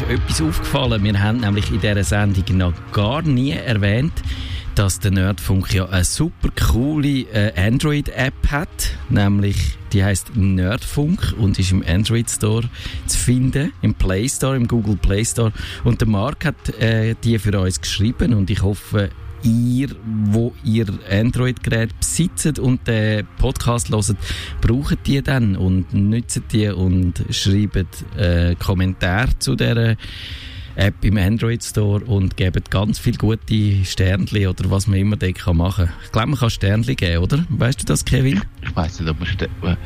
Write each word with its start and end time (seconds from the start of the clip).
ist 0.00 0.10
etwas 0.10 0.42
aufgefallen. 0.42 1.02
Wir 1.04 1.22
haben 1.22 1.40
nämlich 1.40 1.70
in 1.70 1.80
dieser 1.80 2.04
Sendung 2.04 2.58
noch 2.58 2.74
gar 2.92 3.22
nie 3.22 3.52
erwähnt, 3.52 4.12
dass 4.74 4.98
der 4.98 5.10
Nerdfunk 5.10 5.72
ja 5.72 5.88
eine 5.88 6.04
super 6.04 6.50
coole 6.50 7.20
äh, 7.32 7.52
Android-App 7.56 8.50
hat, 8.50 8.68
nämlich 9.08 9.78
die 9.92 10.04
heißt 10.04 10.36
Nerdfunk 10.36 11.34
und 11.38 11.58
ist 11.58 11.72
im 11.72 11.82
Android 11.86 12.28
Store 12.28 12.68
zu 13.06 13.18
finden, 13.18 13.72
im 13.80 13.94
Play 13.94 14.28
Store, 14.28 14.54
im 14.56 14.68
Google 14.68 14.96
Play 14.96 15.24
Store. 15.24 15.52
Und 15.84 16.02
der 16.02 16.08
Mark 16.08 16.44
hat 16.44 16.78
äh, 16.78 17.14
die 17.24 17.38
für 17.38 17.58
uns 17.58 17.80
geschrieben 17.80 18.34
und 18.34 18.50
ich 18.50 18.62
hoffe, 18.62 19.10
ihr, 19.42 19.88
wo 20.24 20.54
ihr 20.64 20.86
Android-Gerät 21.10 21.98
besitzt 21.98 22.58
und 22.58 22.86
den 22.86 23.26
Podcast 23.38 23.90
hört, 23.90 24.16
braucht 24.60 25.06
die 25.06 25.22
dann 25.22 25.56
und 25.56 25.92
nützt 25.92 26.42
die 26.52 26.68
und 26.68 27.24
schreibt 27.30 28.04
äh, 28.16 28.54
Kommentare 28.56 29.38
zu 29.38 29.54
dieser 29.54 29.96
App 30.76 31.02
im 31.04 31.16
Android 31.16 31.64
Store 31.64 32.04
und 32.04 32.36
geben 32.36 32.62
ganz 32.68 32.98
viele 32.98 33.16
gute 33.16 33.84
Sternchen 33.84 34.46
oder 34.46 34.70
was 34.70 34.86
man 34.86 34.98
immer 34.98 35.16
dort 35.16 35.54
machen 35.54 35.86
kann. 35.86 35.94
Ich 36.04 36.12
glaube, 36.12 36.28
man 36.28 36.38
kann 36.38 36.50
Sternchen 36.50 36.96
geben, 36.96 37.22
oder? 37.22 37.46
Weißt 37.48 37.80
du 37.80 37.86
das, 37.86 38.04
Kevin? 38.04 38.42
Ich 38.62 38.76
weiß 38.76 39.00
nicht, 39.00 39.08
ob 39.08 39.18
man 39.18 39.28
Ster 39.28 39.46
äh, 39.62 39.76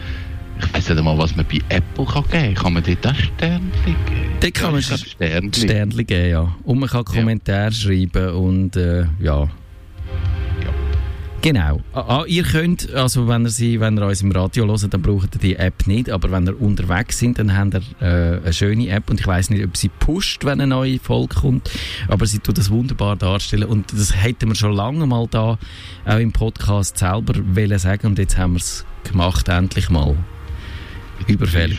ich 0.65 0.75
weiß 0.75 0.91
nicht 0.91 1.03
mal, 1.03 1.19
was 1.19 1.35
man 1.37 1.47
bei 1.47 1.59
Apple 1.69 2.05
kann 2.05 2.25
geben 2.31 2.55
kann. 2.55 2.55
Kann 2.55 2.73
man 2.75 2.83
dort 2.83 3.07
auch 3.07 3.15
Sternchen 3.15 3.71
geben? 3.85 4.33
Dort 4.41 4.55
kann 4.55 4.73
man 4.73 4.83
Sternchen. 4.83 5.53
Sternchen 5.53 6.07
geben, 6.07 6.31
ja. 6.31 6.57
Und 6.65 6.79
man 6.79 6.89
kann 6.89 7.05
Kommentare 7.05 7.65
ja. 7.65 7.73
schreiben 7.73 8.31
und 8.31 8.77
äh, 8.77 9.07
ja. 9.21 9.49
Genau. 11.43 11.81
Ah, 11.95 12.25
ihr 12.27 12.43
könnt, 12.43 12.93
also 12.93 13.27
wenn 13.27 13.45
ihr, 13.45 13.49
sie, 13.49 13.81
wenn 13.81 13.97
ihr 13.97 14.05
uns 14.07 14.21
im 14.21 14.31
Radio 14.31 14.67
hört, 14.67 14.93
dann 14.93 15.01
braucht 15.01 15.37
ihr 15.37 15.41
die 15.41 15.57
App 15.57 15.87
nicht, 15.87 16.11
aber 16.11 16.31
wenn 16.31 16.47
ihr 16.47 16.61
unterwegs 16.61 17.19
sind, 17.19 17.39
dann 17.39 17.57
habt 17.57 17.75
ihr 17.75 17.83
äh, 18.03 18.41
eine 18.43 18.53
schöne 18.53 18.89
App 18.89 19.09
und 19.09 19.21
ich 19.21 19.27
weiß 19.27 19.49
nicht, 19.49 19.65
ob 19.65 19.75
sie 19.75 19.89
pusht, 19.89 20.45
wenn 20.45 20.61
eine 20.61 20.67
neue 20.67 20.99
Folge 20.99 21.35
kommt, 21.37 21.71
aber 22.09 22.27
sie 22.27 22.41
tut 22.41 22.59
das 22.59 22.69
wunderbar 22.69 23.17
darstellen 23.17 23.65
und 23.65 23.91
das 23.91 24.15
hätten 24.15 24.51
wir 24.51 24.55
schon 24.55 24.75
lange 24.75 25.07
mal 25.07 25.27
da 25.31 25.59
auch 26.05 26.19
im 26.19 26.31
Podcast 26.31 26.99
selber 26.99 27.33
wollen 27.55 27.79
sagen 27.79 28.09
und 28.09 28.19
jetzt 28.19 28.37
haben 28.37 28.53
wir 28.53 28.59
es 28.59 28.85
gemacht, 29.05 29.49
endlich 29.49 29.89
mal 29.89 30.17
überfällig. 31.27 31.79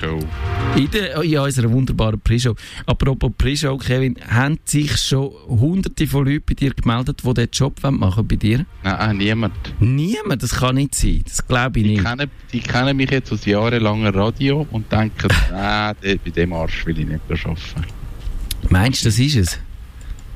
In, 0.75 0.89
der, 0.91 1.21
in 1.21 1.37
unserer 1.37 1.71
wunderbaren 1.71 2.19
Pre-Show. 2.19 2.55
Apropos 2.85 3.31
Pre-Show, 3.37 3.77
Kevin, 3.77 4.15
haben 4.29 4.59
sich 4.65 4.95
schon 4.97 5.31
hunderte 5.47 6.07
von 6.07 6.25
Leuten 6.25 6.43
bei 6.47 6.53
dir 6.53 6.73
gemeldet, 6.73 7.21
die 7.23 7.33
diesen 7.33 7.49
Job 7.51 7.79
machen 7.83 8.27
bei 8.27 8.35
dir? 8.35 8.65
Nein, 8.83 9.17
niemand. 9.17 9.53
Niemand? 9.79 10.43
Das 10.43 10.51
kann 10.55 10.75
nicht 10.75 10.95
sein. 10.95 11.21
Das 11.25 11.45
glaube 11.45 11.79
ich 11.79 11.85
die 11.85 11.91
nicht. 11.91 12.05
Kennen, 12.05 12.31
die 12.53 12.59
kennen 12.59 12.97
mich 12.97 13.11
jetzt 13.11 13.31
aus 13.31 13.45
jahrelanger 13.45 14.13
Radio 14.15 14.67
und 14.71 14.91
denken, 14.91 15.29
nein, 15.51 15.95
bei 16.01 16.29
dem 16.29 16.53
Arsch 16.53 16.85
will 16.85 16.99
ich 16.99 17.07
nicht 17.07 17.29
mehr 17.29 17.39
arbeiten. 17.45 17.85
Meinst 18.69 19.03
du, 19.03 19.09
das 19.09 19.19
ist 19.19 19.35
es? 19.35 19.59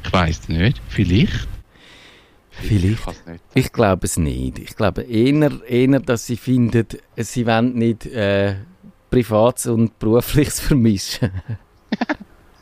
Ich 0.04 0.14
weiß 0.14 0.50
nicht. 0.50 0.82
Vielleicht. 0.88 1.48
Vielleicht. 2.52 3.04
Ich, 3.54 3.66
ich 3.66 3.72
glaube 3.72 4.06
es 4.06 4.18
nicht. 4.18 4.60
Ich 4.60 4.76
glaube 4.76 5.02
eher, 5.04 5.52
eher, 5.68 6.00
dass 6.00 6.26
sie 6.26 6.38
finden, 6.38 6.86
sie 7.18 7.46
wollen 7.46 7.76
nicht 7.76 8.06
äh, 8.06 8.56
Privates 9.10 9.68
und 9.68 9.98
Berufliches 10.00 10.60
vermischen. 10.60 11.32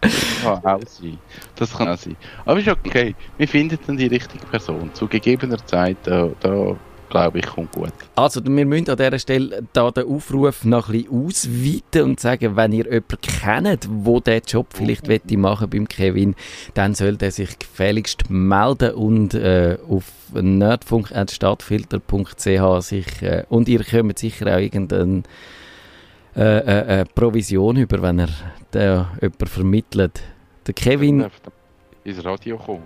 das 0.01 0.13
kann 0.43 0.63
auch 0.63 0.81
sein. 0.85 1.17
Das 1.55 1.73
kann 1.73 1.89
auch 1.89 1.97
sein. 1.97 2.15
Aber 2.45 2.59
ist 2.59 2.67
okay. 2.67 3.15
Wir 3.37 3.47
finden 3.47 3.77
dann 3.85 3.97
die 3.97 4.07
richtige 4.07 4.45
Person. 4.45 4.93
Zu 4.93 5.07
gegebener 5.07 5.65
Zeit, 5.65 5.97
da, 6.03 6.29
da 6.39 6.75
glaube 7.13 7.39
ich, 7.39 7.45
kommt 7.45 7.71
gut. 7.73 7.93
Also, 8.15 8.43
wir 8.43 8.65
müssen 8.65 8.89
an 8.89 8.97
dieser 8.97 9.19
Stelle 9.19 9.63
da 9.71 9.91
den 9.91 10.07
Aufruf 10.07 10.65
noch 10.65 10.89
ein 10.89 11.03
bisschen 11.03 11.27
ausweiten 11.27 12.01
und 12.01 12.19
sagen, 12.19 12.55
wenn 12.55 12.71
ihr 12.71 12.85
jemanden 12.85 13.21
kennt, 13.21 13.87
der 14.25 14.39
diesen 14.39 14.47
Job 14.47 14.69
vielleicht 14.73 15.07
mhm. 15.07 15.41
machen 15.41 15.69
beim 15.69 15.87
Kevin, 15.87 16.33
dann 16.73 16.95
soll 16.95 17.15
er 17.21 17.29
sich 17.29 17.59
gefälligst 17.59 18.31
melden 18.31 18.95
und 18.95 19.35
äh, 19.35 19.77
auf 19.87 20.05
nerdfunk.stadtfilter.ch 20.33 22.83
sich, 22.83 23.21
äh, 23.21 23.43
und 23.47 23.69
ihr 23.69 23.83
kommt 23.83 24.17
sicher 24.17 24.47
auch 24.47 24.59
irgendeinen 24.59 25.25
äh, 26.35 26.41
äh, 26.41 27.01
äh, 27.01 27.05
Provision 27.05 27.77
über, 27.77 28.01
wenn 28.01 28.19
er 28.19 28.29
den 28.73 29.05
jemand 29.21 29.49
vermittelt. 29.49 30.21
Der 30.65 30.73
Kevin... 30.73 31.27
Ins 32.03 32.25
Radio 32.25 32.57
kommen. 32.57 32.83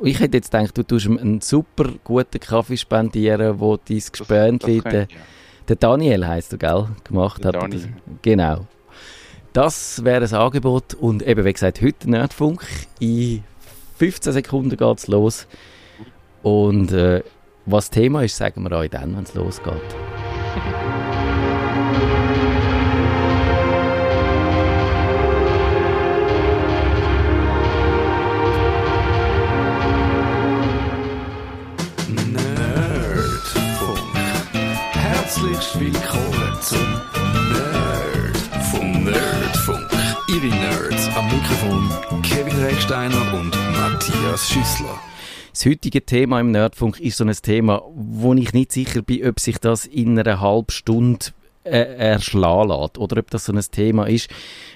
Ich 0.00 0.20
hätte 0.20 0.36
jetzt 0.36 0.52
gedacht, 0.52 0.76
du 0.76 0.82
tust 0.82 1.06
ihm 1.06 1.18
einen 1.18 1.40
super 1.40 1.90
guten 2.04 2.38
Kaffee 2.38 2.76
spendieren, 2.76 3.58
wo 3.58 3.76
dein 3.76 4.02
Gespönchen, 4.12 4.82
der, 4.82 5.08
der 5.66 5.76
Daniel 5.76 6.26
heisst 6.26 6.52
er, 6.52 6.58
gell, 6.58 6.86
gemacht 7.04 7.42
der 7.42 7.60
hat. 7.60 7.72
Das, 7.72 7.88
genau. 8.22 8.66
Das 9.52 10.04
wäre 10.04 10.24
ein 10.24 10.34
Angebot 10.34 10.94
und 10.94 11.26
eben, 11.26 11.44
wie 11.44 11.52
gesagt, 11.52 11.80
heute 11.80 12.08
Nerdfunk. 12.08 12.64
In 13.00 13.42
15 13.96 14.34
Sekunden 14.34 14.76
geht 14.76 14.98
es 14.98 15.08
los. 15.08 15.48
Und 16.42 16.92
äh, 16.92 17.22
was 17.66 17.90
Thema 17.90 18.22
ist, 18.22 18.36
sagen 18.36 18.62
wir 18.62 18.72
euch 18.76 18.90
dann, 18.90 19.16
wenn 19.16 19.24
es 19.24 19.34
losgeht. 19.34 19.72
herzlich 35.28 35.78
willkommen 35.78 36.58
zum 36.62 36.78
Nerd 37.52 38.36
vom 38.70 39.04
Nerdfunk. 39.04 39.86
Ihre 40.26 40.46
Nerds 40.46 41.06
am 41.14 41.26
Mikrofon 41.26 42.22
Kevin 42.22 42.64
Recksteiner 42.64 43.34
und 43.34 43.54
Matthias 43.72 44.48
Schüssler. 44.48 44.98
Das 45.52 45.66
heutige 45.66 46.06
Thema 46.06 46.40
im 46.40 46.50
Nerdfunk 46.50 46.98
ist 47.00 47.18
so 47.18 47.24
ein 47.24 47.32
Thema, 47.42 47.82
wo 47.94 48.32
ich 48.32 48.54
nicht 48.54 48.72
sicher 48.72 49.02
bin, 49.02 49.28
ob 49.28 49.38
sich 49.38 49.58
das 49.58 49.84
in 49.84 50.18
einer 50.18 50.40
halben 50.40 50.70
Stunde 50.70 51.26
äh, 51.70 51.96
erschlagen 51.96 52.70
lässt. 52.70 52.98
Oder 52.98 53.18
ob 53.18 53.30
das 53.30 53.44
so 53.44 53.52
ein 53.52 53.60
Thema 53.70 54.06
ist, 54.06 54.28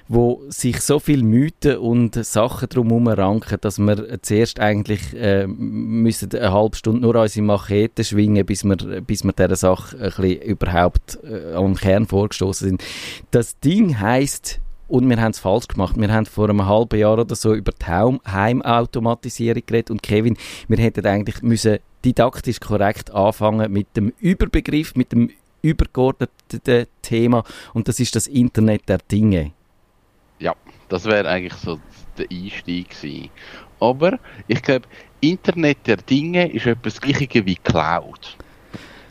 wo 0.08 0.42
sich 0.48 0.80
so 0.80 0.98
viele 0.98 1.24
Mythen 1.24 1.78
und 1.78 2.14
Sachen 2.24 2.68
drumherum 2.68 3.08
ranken, 3.08 3.58
dass 3.60 3.78
wir 3.78 4.22
zuerst 4.22 4.60
eigentlich 4.60 5.14
äh, 5.14 5.46
müssen 5.46 6.30
eine 6.32 6.52
halbe 6.52 6.76
Stunde 6.76 7.00
nur 7.00 7.16
unsere 7.16 7.46
Machete 7.46 8.04
schwingen, 8.04 8.44
bis 8.44 8.64
wir, 8.64 8.76
bis 9.00 9.24
wir 9.24 9.32
dieser 9.32 9.56
Sache 9.56 9.96
ein 9.96 10.10
bisschen 10.10 10.42
überhaupt 10.42 11.18
äh, 11.24 11.54
am 11.54 11.74
Kern 11.74 12.06
vorgestoßen 12.06 12.68
sind. 12.68 12.84
Das 13.30 13.58
Ding 13.60 13.98
heißt 13.98 14.60
und 14.92 15.08
wir 15.08 15.18
haben 15.18 15.30
es 15.30 15.38
falsch 15.38 15.68
gemacht. 15.68 15.96
Wir 15.98 16.12
haben 16.12 16.26
vor 16.26 16.50
einem 16.50 16.66
halben 16.66 16.98
Jahr 16.98 17.18
oder 17.18 17.34
so 17.34 17.54
über 17.54 17.72
die 17.72 17.86
Heimautomatisierung 18.30 19.62
geredet 19.64 19.90
und 19.90 20.02
Kevin, 20.02 20.36
wir 20.68 20.76
hätten 20.76 21.06
eigentlich 21.06 21.40
müssen 21.40 21.78
didaktisch 22.04 22.60
korrekt 22.60 23.10
anfangen 23.10 23.72
mit 23.72 23.96
dem 23.96 24.12
Überbegriff, 24.20 24.94
mit 24.94 25.12
dem 25.12 25.30
übergeordneten 25.62 26.86
Thema 27.00 27.44
und 27.72 27.88
das 27.88 28.00
ist 28.00 28.14
das 28.14 28.26
Internet 28.26 28.88
der 28.88 28.98
Dinge. 28.98 29.52
Ja, 30.38 30.54
das 30.88 31.04
wäre 31.04 31.28
eigentlich 31.28 31.54
so 31.54 31.80
der 32.18 32.26
Einstieg 32.30 32.90
gewesen. 32.90 33.30
Aber 33.80 34.18
ich 34.48 34.62
glaube, 34.62 34.86
Internet 35.20 35.86
der 35.86 35.96
Dinge 35.96 36.52
ist 36.52 36.66
etwas 36.66 37.00
Gleiches 37.00 37.46
wie 37.46 37.56
Cloud. 37.56 38.36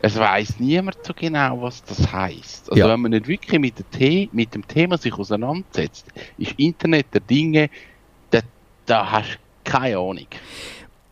Es 0.04 0.18
weiß 0.18 0.58
niemand 0.58 0.98
so 1.04 1.12
genau, 1.14 1.62
was 1.62 1.82
das 1.84 2.12
heißt. 2.12 2.70
Also 2.70 2.80
ja. 2.80 2.88
wenn 2.88 3.00
man 3.00 3.12
nicht 3.12 3.28
wirklich 3.28 3.60
mit, 3.60 3.74
The 3.92 4.28
mit, 4.32 4.52
dem 4.54 4.66
Thema 4.66 4.98
sich 4.98 5.14
auseinandersetzt, 5.14 6.06
ist 6.38 6.58
Internet 6.58 7.06
der 7.14 7.20
Dinge, 7.20 7.70
da, 8.30 8.40
da 8.84 9.10
hast 9.10 9.34
du 9.34 9.70
keine 9.70 9.98
Ahnung. 9.98 10.26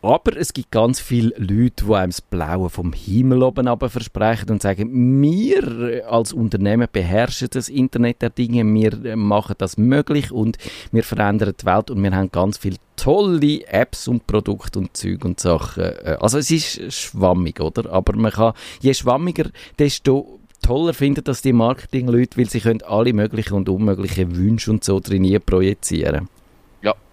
Aber 0.03 0.35
es 0.35 0.53
gibt 0.53 0.71
ganz 0.71 0.99
viele 0.99 1.31
Leute, 1.37 1.85
die 1.85 1.93
einem 1.93 2.09
das 2.09 2.21
Blaue 2.21 2.71
vom 2.71 2.91
Himmel 2.91 3.43
oben 3.43 3.67
versprechen 3.87 4.49
und 4.49 4.61
sagen, 4.61 5.21
wir 5.21 6.09
als 6.09 6.33
Unternehmen 6.33 6.87
beherrschen 6.91 7.49
das 7.51 7.69
Internet 7.69 8.23
der 8.23 8.31
Dinge, 8.31 8.65
wir 8.65 9.15
machen 9.15 9.55
das 9.59 9.77
möglich 9.77 10.31
und 10.31 10.57
wir 10.91 11.03
verändern 11.03 11.53
die 11.59 11.65
Welt 11.67 11.91
und 11.91 12.01
wir 12.01 12.15
haben 12.15 12.31
ganz 12.31 12.57
viele 12.57 12.77
tolle 12.95 13.67
Apps 13.67 14.07
und 14.07 14.25
Produkte 14.25 14.79
und 14.79 14.97
Zeug 14.97 15.23
und 15.23 15.39
Sachen. 15.39 15.83
Also 16.19 16.39
es 16.39 16.49
ist 16.49 16.93
schwammig, 16.93 17.59
oder? 17.59 17.91
Aber 17.91 18.15
man 18.15 18.31
kann, 18.31 18.53
je 18.79 18.95
schwammiger, 18.95 19.51
desto 19.77 20.39
toller 20.63 20.95
finden 20.95 21.23
das 21.23 21.43
die 21.43 21.53
Marketingleute, 21.53 22.37
weil 22.37 22.49
sie 22.49 22.59
können 22.59 22.81
alle 22.81 23.13
möglichen 23.13 23.53
und 23.53 23.69
unmöglichen 23.69 24.35
Wünsche 24.35 24.71
und 24.71 24.83
so 24.83 24.99
drin 24.99 25.39
projizieren. 25.45 26.27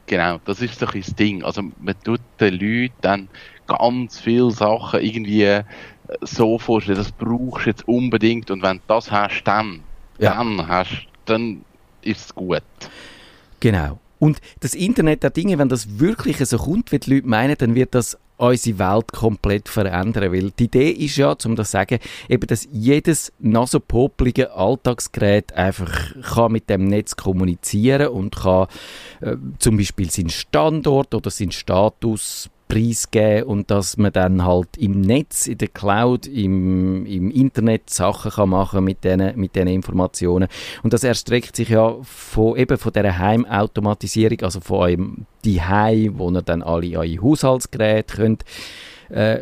Genau, 0.08 0.38
das 0.46 0.62
ist 0.62 0.80
doch 0.80 0.92
das 0.92 1.14
Ding. 1.14 1.44
Also 1.44 1.62
man 1.62 1.94
tut 2.02 2.20
den 2.40 2.54
Leuten 2.54 2.94
dann 3.02 3.28
ganz 3.66 4.18
viele 4.18 4.50
Sachen 4.50 5.00
irgendwie 5.00 5.42
äh, 5.42 5.64
so 6.22 6.58
vorstellen, 6.58 6.96
das 6.96 7.12
brauchst 7.12 7.66
du 7.66 7.70
jetzt 7.70 7.86
unbedingt 7.86 8.50
und 8.50 8.62
wenn 8.62 8.78
du 8.78 8.82
das 8.88 9.10
hast, 9.10 9.44
dann, 9.44 9.82
ja. 10.18 10.34
dann 10.34 10.66
hast, 10.66 11.06
dann 11.26 11.62
ist 12.00 12.26
es 12.26 12.34
gut. 12.34 12.62
Genau. 13.60 14.00
Und 14.18 14.40
das 14.60 14.74
Internet 14.74 15.22
der 15.22 15.30
Dinge, 15.30 15.58
wenn 15.58 15.68
das 15.68 15.98
wirklich 15.98 16.38
so 16.38 16.58
kommt, 16.58 16.92
wie 16.92 16.98
die 16.98 17.14
Leute 17.14 17.28
meinen, 17.28 17.56
dann 17.58 17.74
wird 17.74 17.94
das 17.94 18.18
unsere 18.36 18.78
Welt 18.78 19.12
komplett 19.12 19.68
verändern. 19.68 20.32
Weil 20.32 20.50
die 20.52 20.64
Idee 20.64 20.90
ist 20.90 21.16
ja, 21.16 21.36
um 21.44 21.56
das 21.56 21.68
zu 21.68 21.72
sagen, 21.72 21.98
eben, 22.28 22.46
dass 22.46 22.68
jedes 22.70 23.32
nasopopelige 23.38 24.52
Alltagsgerät 24.52 25.52
einfach 25.52 26.14
kann 26.22 26.52
mit 26.52 26.70
dem 26.70 26.86
Netz 26.86 27.16
kommunizieren 27.16 28.08
und 28.08 28.36
kann 28.36 28.68
äh, 29.20 29.36
zum 29.58 29.76
Beispiel 29.76 30.10
seinen 30.10 30.30
Standort 30.30 31.14
oder 31.14 31.30
seinen 31.30 31.52
Status 31.52 32.48
preisgeben 32.68 33.44
und 33.44 33.70
dass 33.70 33.96
man 33.96 34.12
dann 34.12 34.44
halt 34.44 34.76
im 34.76 35.00
Netz, 35.00 35.46
in 35.46 35.58
der 35.58 35.68
Cloud, 35.68 36.26
im, 36.26 37.06
im 37.06 37.30
Internet 37.30 37.90
Sachen 37.90 38.30
kann 38.30 38.50
machen 38.50 38.84
mit 38.84 39.04
diesen 39.04 39.38
mit 39.38 39.56
den 39.56 39.66
Informationen. 39.66 40.48
Und 40.82 40.92
das 40.92 41.02
erstreckt 41.02 41.56
sich 41.56 41.70
ja 41.70 41.96
von, 42.02 42.56
eben 42.56 42.78
von 42.78 42.92
dieser 42.92 43.18
Heimautomatisierung, 43.18 44.42
also 44.42 44.60
von 44.60 44.78
eurem 44.78 45.26
Heim, 45.46 46.18
wo 46.18 46.30
ihr 46.30 46.42
dann 46.42 46.62
alle 46.62 46.98
eure 46.98 47.22
Haushaltsgeräte 47.22 48.16
könnt, 48.16 48.44
äh, 49.08 49.38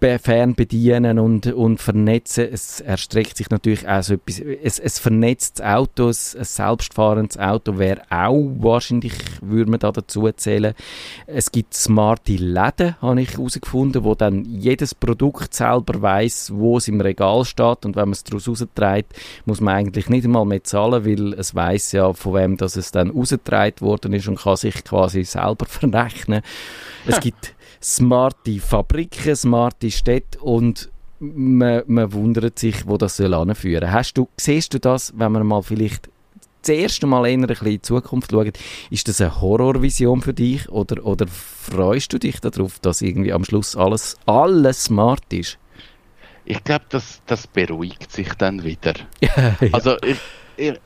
fernbedienen 0.00 1.18
und, 1.18 1.46
und 1.46 1.80
vernetzen. 1.80 2.48
Es 2.50 2.80
erstreckt 2.80 3.36
sich 3.36 3.50
natürlich 3.50 3.86
auch 3.86 4.02
so 4.02 4.14
etwas. 4.14 4.40
Es, 4.40 4.78
es 4.78 4.98
vernetztes 4.98 5.64
Auto, 5.64 6.06
ein, 6.06 6.38
ein 6.38 6.44
selbstfahrendes 6.44 7.38
Auto 7.38 7.78
wäre 7.78 8.02
auch 8.10 8.50
wahrscheinlich, 8.58 9.12
würde 9.42 9.70
man 9.70 9.80
da 9.80 9.92
dazu 9.92 10.30
zählen. 10.32 10.74
Es 11.26 11.52
gibt 11.52 11.74
smarte 11.74 12.32
Läden, 12.32 12.96
habe 13.00 13.20
ich 13.20 13.34
herausgefunden, 13.34 14.04
wo 14.04 14.14
dann 14.14 14.44
jedes 14.44 14.94
Produkt 14.94 15.54
selber 15.54 16.00
weiß, 16.00 16.52
wo 16.54 16.78
es 16.78 16.88
im 16.88 17.00
Regal 17.00 17.44
steht 17.44 17.84
und 17.84 17.96
wenn 17.96 18.08
man 18.08 18.12
es 18.12 18.24
daraus 18.24 18.48
rausträgt, 18.48 19.14
muss 19.44 19.60
man 19.60 19.74
eigentlich 19.74 20.08
nicht 20.08 20.24
einmal 20.24 20.46
mehr 20.46 20.64
zahlen, 20.64 21.04
weil 21.04 21.34
es 21.34 21.54
weiß 21.54 21.92
ja, 21.92 22.12
von 22.12 22.34
wem 22.34 22.56
das 22.56 22.76
es 22.76 22.90
dann 22.90 23.10
rausgetragen 23.10 23.80
worden 23.80 24.12
ist 24.14 24.28
und 24.28 24.40
kann 24.40 24.56
sich 24.56 24.82
quasi 24.84 25.24
selber 25.24 25.66
verrechnen. 25.68 26.42
Es 27.06 27.20
gibt 27.20 27.54
smarte 27.82 28.58
Fabriken, 28.60 29.36
smarte 29.36 29.90
Städte 29.90 30.38
und 30.40 30.90
man, 31.18 31.82
man 31.86 32.12
wundert 32.12 32.58
sich, 32.58 32.86
wo 32.86 32.96
das 32.96 33.16
soll 33.16 33.34
anführen. 33.34 33.92
Hast 33.92 34.14
du, 34.14 34.28
siehst 34.36 34.74
du 34.74 34.80
das, 34.80 35.12
wenn 35.16 35.32
man 35.32 35.46
mal 35.46 35.62
vielleicht 35.62 36.08
das 36.62 36.70
erste 36.70 37.06
Mal 37.06 37.26
eher 37.26 37.38
ein 37.38 37.46
bisschen 37.46 37.66
in 37.66 37.72
die 37.74 37.82
Zukunft 37.82 38.32
schaut, 38.32 38.58
ist 38.90 39.08
das 39.08 39.20
eine 39.20 39.40
Horrorvision 39.40 40.20
für 40.20 40.34
dich 40.34 40.68
oder, 40.68 41.04
oder 41.04 41.26
freust 41.26 42.12
du 42.12 42.18
dich 42.18 42.40
darauf, 42.40 42.78
dass 42.80 43.00
irgendwie 43.00 43.32
am 43.32 43.44
Schluss 43.44 43.76
alles, 43.76 44.16
alles 44.26 44.84
smart 44.84 45.32
ist? 45.32 45.58
Ich 46.44 46.62
glaube, 46.64 46.84
das, 46.88 47.22
das 47.26 47.46
beruhigt 47.46 48.10
sich 48.12 48.32
dann 48.34 48.64
wieder. 48.64 48.94
ja. 49.20 49.56
Also 49.72 49.96
ich, 50.02 50.18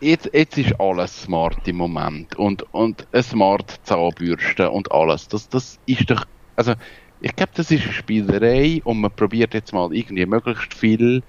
jetzt, 0.00 0.30
jetzt 0.32 0.58
ist 0.58 0.78
alles 0.78 1.22
smart 1.22 1.66
im 1.66 1.76
Moment 1.76 2.36
und, 2.36 2.62
und 2.72 3.06
eine 3.12 3.22
smart 3.22 3.80
Zahnbürste 3.84 4.70
und 4.70 4.92
alles. 4.92 5.28
Das, 5.28 5.48
das 5.48 5.78
ist 5.86 6.10
doch 6.10 6.24
also 6.56 6.74
ich 7.20 7.34
glaube, 7.34 7.52
das 7.54 7.70
ist 7.70 7.84
eine 7.84 7.92
Spielerei 7.92 8.80
und 8.84 9.00
man 9.00 9.10
probiert 9.10 9.54
jetzt 9.54 9.72
mal 9.72 9.94
irgendwie 9.94 10.26
möglichst 10.26 10.74
viel 10.74 11.22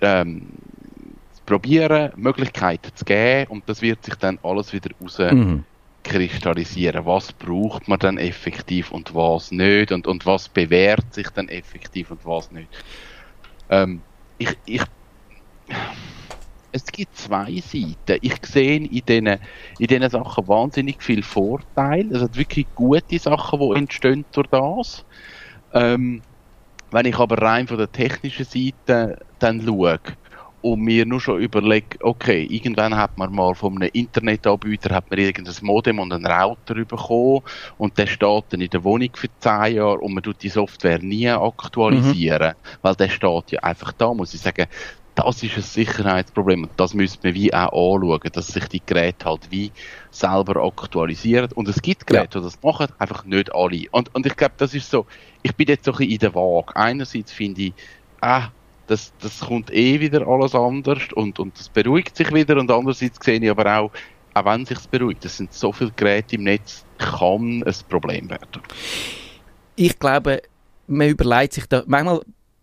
ähm, 0.00 0.46
zu 1.32 1.42
probieren, 1.44 2.12
Möglichkeiten 2.16 2.90
zu 2.94 3.04
geben 3.04 3.50
und 3.50 3.68
das 3.68 3.82
wird 3.82 4.04
sich 4.04 4.14
dann 4.14 4.38
alles 4.42 4.72
wieder 4.72 4.90
raus 5.00 5.18
mhm. 5.18 5.64
kristallisieren. 6.04 7.06
Was 7.06 7.32
braucht 7.32 7.88
man 7.88 7.98
dann 7.98 8.18
effektiv 8.18 8.92
und 8.92 9.14
was 9.14 9.50
nicht 9.50 9.90
und, 9.90 10.06
und 10.06 10.26
was 10.26 10.48
bewährt 10.48 11.12
sich 11.12 11.28
dann 11.30 11.48
effektiv 11.48 12.10
und 12.10 12.24
was 12.24 12.50
nicht. 12.52 12.68
Ähm, 13.68 14.00
ich, 14.38 14.56
ich 14.66 14.82
es 16.76 16.86
gibt 16.86 17.16
zwei 17.16 17.60
Seiten. 17.60 18.18
Ich 18.20 18.38
sehe 18.44 18.76
in 18.76 18.84
diesen, 18.84 19.26
in 19.78 19.86
diesen 19.86 20.10
Sachen 20.10 20.48
wahnsinnig 20.48 21.02
viel 21.02 21.22
Vorteil. 21.22 22.10
Es 22.12 22.22
hat 22.22 22.36
wirklich 22.36 22.66
gute 22.74 23.18
Sachen, 23.18 23.60
die 23.60 23.78
entstehen 23.78 24.24
durch 24.32 24.46
das. 24.48 25.04
Ähm, 25.72 26.22
wenn 26.90 27.06
ich 27.06 27.18
aber 27.18 27.40
rein 27.42 27.66
von 27.66 27.78
der 27.78 27.90
technischen 27.90 28.44
Seite 28.44 29.18
dann 29.38 29.62
schaue 29.62 29.98
und 30.62 30.80
mir 30.80 31.06
nur 31.06 31.20
schon 31.20 31.40
überlege, 31.40 31.98
okay, 32.00 32.44
irgendwann 32.44 32.96
hat 32.96 33.16
man 33.18 33.32
mal 33.32 33.54
von 33.54 33.76
einem 33.76 33.90
Internetanbieter 33.92 34.94
hat 34.94 35.10
man 35.10 35.18
irgendein 35.18 35.54
Modem 35.62 35.98
und 35.98 36.12
einen 36.12 36.26
Router 36.26 36.74
bekommen 36.74 37.42
und 37.78 37.96
der 37.98 38.06
steht 38.06 38.44
dann 38.50 38.60
in 38.60 38.70
der 38.70 38.82
Wohnung 38.82 39.10
für 39.14 39.28
zehn 39.40 39.76
Jahre 39.76 39.98
und 39.98 40.14
man 40.14 40.22
tut 40.22 40.42
die 40.42 40.48
Software 40.48 40.98
nie 40.98 41.28
aktualisieren, 41.28 42.54
mhm. 42.54 42.78
weil 42.82 42.94
der 42.94 43.08
steht 43.08 43.52
ja 43.52 43.60
einfach 43.60 43.92
da, 43.92 44.12
muss 44.14 44.34
ich 44.34 44.40
sagen, 44.40 44.66
das 45.16 45.42
ist 45.42 45.56
ein 45.56 45.62
Sicherheitsproblem 45.62 46.64
und 46.64 46.72
das 46.76 46.94
müsste 46.94 47.26
man 47.26 47.34
wie 47.34 47.52
auch 47.52 47.72
anschauen, 47.72 48.30
dass 48.32 48.48
sich 48.48 48.68
die 48.68 48.82
Geräte 48.84 49.24
halt 49.24 49.50
wie 49.50 49.72
selber 50.10 50.62
aktualisieren 50.62 51.50
und 51.54 51.68
es 51.68 51.80
gibt 51.80 52.06
Geräte, 52.06 52.38
ja. 52.38 52.40
die 52.40 52.46
das 52.46 52.62
machen, 52.62 52.88
einfach 52.98 53.24
nicht 53.24 53.52
alle. 53.54 53.82
Und, 53.90 54.14
und 54.14 54.26
ich 54.26 54.36
glaube, 54.36 54.54
das 54.58 54.74
ist 54.74 54.90
so, 54.90 55.06
ich 55.42 55.54
bin 55.54 55.68
jetzt 55.68 55.86
so 55.86 55.92
ein 55.92 55.98
bisschen 55.98 56.12
in 56.12 56.18
der 56.18 56.34
Waage. 56.34 56.76
Einerseits 56.76 57.32
finde 57.32 57.62
ich, 57.62 57.72
ah, 58.20 58.48
das, 58.86 59.12
das 59.20 59.40
kommt 59.40 59.72
eh 59.72 59.98
wieder 59.98 60.26
alles 60.28 60.54
anders 60.54 61.02
und, 61.14 61.38
und 61.38 61.58
das 61.58 61.70
beruhigt 61.70 62.14
sich 62.14 62.32
wieder 62.32 62.58
und 62.58 62.70
andererseits 62.70 63.18
sehe 63.24 63.40
ich 63.40 63.50
aber 63.50 63.78
auch, 63.78 63.90
auch 64.34 64.44
wenn 64.44 64.62
es 64.62 64.68
sich 64.68 64.78
beruhigt, 64.90 65.24
es 65.24 65.38
sind 65.38 65.52
so 65.52 65.72
viele 65.72 65.92
Geräte 65.92 66.36
im 66.36 66.44
Netz, 66.44 66.84
kann 66.98 67.62
ein 67.64 67.74
Problem 67.88 68.28
werden. 68.28 68.62
Ich 69.76 69.98
glaube, 69.98 70.42
man 70.86 71.08
überlegt 71.08 71.54
sich 71.54 71.66
da, 71.66 71.82
manchmal 71.86 72.20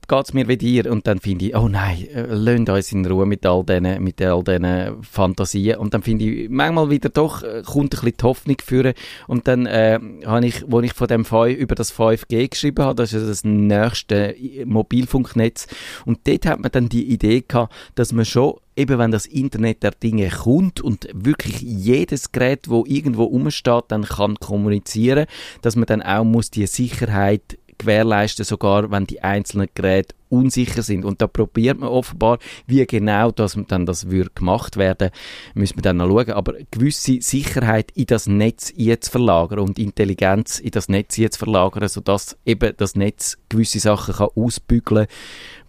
geht 0.08 0.26
es 0.26 0.34
mir 0.34 0.48
wie 0.48 0.58
dir. 0.58 0.92
Und 0.92 1.08
dann 1.08 1.20
finde 1.20 1.46
ich, 1.46 1.56
oh 1.56 1.68
nein, 1.68 2.08
äh, 2.14 2.26
lasst 2.30 2.70
uns 2.70 2.92
in 2.92 3.06
Ruhe 3.06 3.26
mit 3.26 3.46
all 3.46 3.64
diesen, 3.64 5.04
Fantasien. 5.04 5.78
Und 5.78 5.94
dann 5.94 6.04
finde 6.04 6.26
ich, 6.26 6.50
manchmal 6.50 6.90
wieder 6.90 7.10
doch 7.10 7.44
äh, 7.44 7.62
kommt 7.66 7.96
ein 7.96 8.02
bisschen 8.02 8.18
die 8.18 8.24
Hoffnung 8.24 8.58
führen. 8.64 8.94
Und 9.28 9.48
dann 9.48 9.66
äh, 9.66 10.00
habe 10.26 10.46
ich, 10.46 10.64
wo 10.68 10.82
ich 10.82 10.94
von 10.94 11.08
dem 11.08 11.26
5, 11.26 11.58
über 11.58 11.76
das 11.76 11.94
5G 11.94 12.50
geschrieben 12.50 12.84
habe, 12.84 12.96
das 12.96 13.14
ist 13.14 13.28
das 13.28 13.44
nächste 13.44 14.36
Mobilfunknetz. 14.66 15.68
Und 16.06 16.28
dort 16.28 16.46
hat 16.46 16.60
man 16.60 16.72
dann 16.72 16.90
die 16.90 17.06
Idee 17.06 17.44
gehabt, 17.48 17.74
dass 17.96 18.12
man 18.12 18.26
schon 18.26 18.56
eben 18.76 18.98
wenn 18.98 19.12
das 19.12 19.26
Internet 19.26 19.84
der 19.84 19.92
Dinge 19.92 20.30
kommt 20.30 20.82
und 20.82 21.08
wirklich 21.14 21.62
jedes 21.62 22.32
Gerät, 22.32 22.70
wo 22.70 22.86
irgendwo 22.88 23.26
umsteht, 23.26 23.86
dann 23.90 24.04
kann 24.04 24.36
kommunizieren, 24.40 25.26
dass 25.62 25.76
man 25.76 25.86
dann 25.86 26.02
auch 26.02 26.24
muss 26.24 26.50
die 26.50 26.68
Sicherheit 26.68 27.58
gewährleisten, 27.84 28.46
sogar 28.46 28.92
wenn 28.92 29.06
die 29.06 29.22
einzelnen 29.22 29.70
Geräte 29.74 30.16
unsicher 30.30 30.82
sind. 30.82 31.06
Und 31.06 31.22
da 31.22 31.28
probiert 31.28 31.80
man 31.80 31.90
offenbar, 31.90 32.40
wie 32.66 32.86
genau 32.86 33.32
das 33.32 33.58
dann 33.68 33.86
das 33.86 34.10
würde 34.10 34.32
gemacht 34.34 34.78
werden, 34.78 35.12
müssen 35.54 35.78
wir 35.78 35.84
dann 35.84 35.98
noch 35.98 36.08
schauen. 36.08 36.32
Aber 36.32 36.54
gewisse 36.72 37.22
Sicherheit 37.22 37.92
in 37.92 38.08
das 38.08 38.28
Netz 38.28 38.74
jetzt 38.76 39.10
verlagern 39.10 39.60
und 39.60 39.78
Intelligenz 39.78 40.60
in 40.60 40.72
das 40.72 40.90
Netz 40.90 41.18
jetzt 41.18 41.38
verlagern, 41.38 41.88
sodass 41.88 42.38
eben 42.46 42.74
das 42.78 42.96
Netz 42.96 43.38
gewisse 43.50 43.80
Sachen 43.80 44.16
kann 44.16 44.30
ausbügeln, 44.36 45.08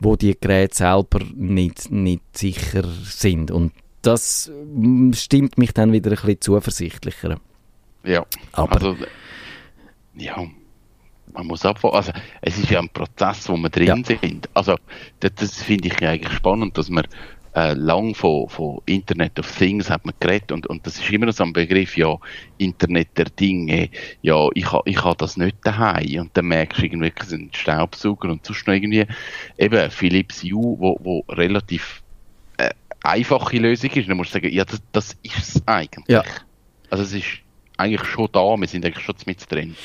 wo 0.01 0.17
die 0.17 0.37
Geräte 0.39 0.77
selber 0.77 1.21
nicht, 1.35 1.91
nicht 1.91 2.23
sicher 2.37 2.85
sind. 3.05 3.51
Und 3.51 3.73
das 4.03 4.51
mm, 4.73 5.13
stimmt 5.13 5.59
mich 5.59 5.73
dann 5.73 5.93
wieder 5.93 6.11
ein 6.11 6.17
bisschen 6.17 6.41
zuversichtlicher. 6.41 7.39
Ja, 8.05 8.27
aber 8.53 8.75
also, 8.75 8.97
ja, 10.15 10.47
man 11.33 11.47
muss 11.47 11.65
abwarten. 11.65 11.97
Also, 11.97 12.13
es 12.43 12.59
ist 12.59 12.71
ja 12.71 12.81
ein 12.81 12.89
Prozess, 12.89 13.49
wo 13.49 13.57
wir 13.57 13.71
drin 13.71 14.05
ja. 14.07 14.19
sind. 14.21 14.49
Also, 14.55 14.77
das, 15.21 15.35
das 15.37 15.63
finde 15.63 15.89
ich 15.89 16.07
eigentlich 16.07 16.33
spannend, 16.33 16.77
dass 16.79 16.89
man 16.91 17.05
äh, 17.55 17.73
lang 17.75 18.15
von, 18.15 18.49
von 18.49 18.81
Internet 18.87 19.39
of 19.39 19.51
Things 19.57 19.89
hat 19.89 20.05
man 20.05 20.15
geredet 20.19 20.51
und, 20.51 20.67
und 20.67 20.85
das 20.87 20.99
ist 20.99 21.11
immer 21.11 21.31
so 21.33 21.45
ein 21.45 21.53
Begriff, 21.53 21.97
ja, 21.97 22.17
Internet 22.59 23.17
der 23.17 23.27
Dinge, 23.27 23.91
ja, 24.23 24.49
ich 24.55 24.73
habe 24.73 24.91
ich 24.91 25.03
ha 25.05 25.15
das 25.15 25.37
nicht 25.37 25.57
daheim 25.63 26.23
und 26.23 26.37
dann 26.37 26.47
merkst 26.47 26.81
du 26.81 26.87
irgendwie, 26.87 27.13
es 27.17 27.29
sind 27.29 27.57
Staubsauger 27.57 28.31
und 28.31 28.45
sonst 28.45 28.67
noch 28.67 28.75
irgendwie, 28.75 29.07
eben 29.57 29.91
Philips 29.91 30.43
Hue, 30.43 30.77
wo, 30.79 30.99
wo 31.03 31.25
relativ 31.33 32.03
äh, 32.57 32.71
einfache 33.03 33.59
Lösung 33.59 33.91
ist, 33.91 34.09
dann 34.09 34.17
musst 34.17 34.31
du 34.31 34.35
sagen, 34.35 34.53
ja, 34.53 34.65
das, 34.65 34.83
das 34.91 35.17
ist 35.23 35.39
es 35.39 35.69
eigentlich. 35.69 36.09
Ja. 36.09 36.25
Also 36.91 37.05
es 37.05 37.13
ist 37.13 37.39
eigentlich 37.77 38.05
schon 38.05 38.29
da, 38.33 38.57
wir 38.57 38.67
sind 38.67 38.85
eigentlich 38.85 39.05
schon 39.05 39.15
mit 39.27 39.51
drin. 39.51 39.77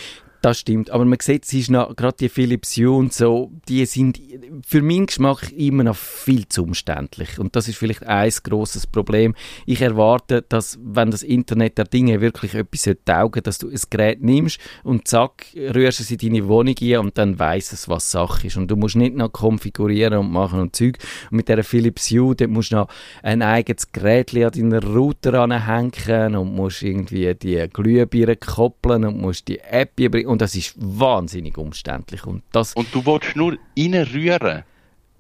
Das 0.42 0.60
stimmt, 0.60 0.90
aber 0.90 1.04
man 1.04 1.18
sieht, 1.22 1.44
es 1.44 1.52
ist 1.52 1.70
noch, 1.70 1.94
gerade 1.98 2.16
die 2.18 2.30
Philips 2.30 2.78
Hue 2.78 2.96
und 2.96 3.12
so, 3.12 3.52
die 3.68 3.86
sind 3.86 4.22
für 4.66 4.82
meinen 4.82 5.08
Geschmack 5.08 5.52
immer 5.52 5.84
noch 5.84 5.98
viel 5.98 6.48
zu 6.48 6.64
umständlich. 6.64 7.40
Und 7.40 7.58
das 7.58 7.68
ist 7.68 7.78
vielleicht 7.78 8.04
ein 8.04 8.32
grosses 8.44 8.88
Problem. 8.88 9.36
Ich 9.66 9.82
erwarte, 9.82 10.42
dass, 10.48 10.80
wenn 10.82 11.12
das 11.12 11.24
Internet 11.24 11.78
der 11.78 11.86
Dinge 11.86 12.22
wirklich 12.22 12.56
etwas 12.56 12.90
taugen 13.04 13.44
dass 13.44 13.58
du 13.58 13.70
ein 13.70 13.80
Gerät 13.90 14.22
nimmst 14.22 14.60
und 14.84 15.10
zack, 15.10 15.48
rührst 15.56 16.00
es 16.00 16.12
in 16.12 16.18
deine 16.18 16.48
Wohnung 16.48 16.76
ein 16.82 16.98
und 17.00 17.18
dann 17.18 17.38
weiss 17.38 17.74
es, 17.74 17.90
was 17.90 18.10
Sache 18.10 18.48
ist. 18.48 18.56
Und 18.56 18.72
du 18.72 18.78
musst 18.78 18.96
nicht 18.96 19.16
noch 19.16 19.34
konfigurieren 19.34 20.20
und 20.20 20.32
machen 20.32 20.62
und 20.62 20.76
Zeug. 20.76 21.00
Und 21.32 21.38
mit 21.38 21.50
der 21.50 21.64
Philips 21.66 22.12
Hue, 22.12 22.36
dort 22.36 22.50
musst 22.50 22.72
du 22.72 22.78
noch 22.78 22.88
ein 23.24 23.42
eigenes 23.42 23.92
Gerät 23.92 24.34
an 24.36 24.52
deinen 24.52 24.84
Router 24.84 25.34
anhängen 25.42 26.36
und 26.36 26.56
musst 26.56 26.82
irgendwie 26.82 27.34
die 27.36 27.68
Glühbirne 27.72 28.38
koppeln 28.38 29.04
und 29.04 29.20
musst 29.20 29.48
die 29.48 29.60
App 29.60 30.00
überbringen 30.00 30.29
und 30.30 30.42
das 30.42 30.56
ist 30.56 30.76
wahnsinnig 30.78 31.58
umständlich. 31.58 32.26
Und, 32.26 32.44
das, 32.52 32.74
und 32.74 32.88
du 32.94 33.06
willst 33.06 33.36
nur 33.36 33.58
reinrühren? 33.78 34.64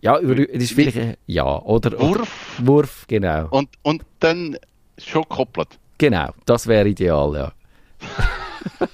Ja, 0.01 0.19
das 0.19 0.63
ist 0.63 0.73
vielleicht, 0.73 1.17
ja, 1.25 1.61
oder? 1.63 1.99
Wurf? 1.99 2.61
Wurf, 2.63 3.05
genau. 3.07 3.47
Und, 3.49 3.69
und 3.81 4.03
dann 4.19 4.57
schon 4.97 5.23
gekoppelt? 5.23 5.79
Genau, 5.97 6.29
das 6.45 6.67
wäre 6.67 6.87
ideal, 6.87 7.35
ja. 7.35 7.51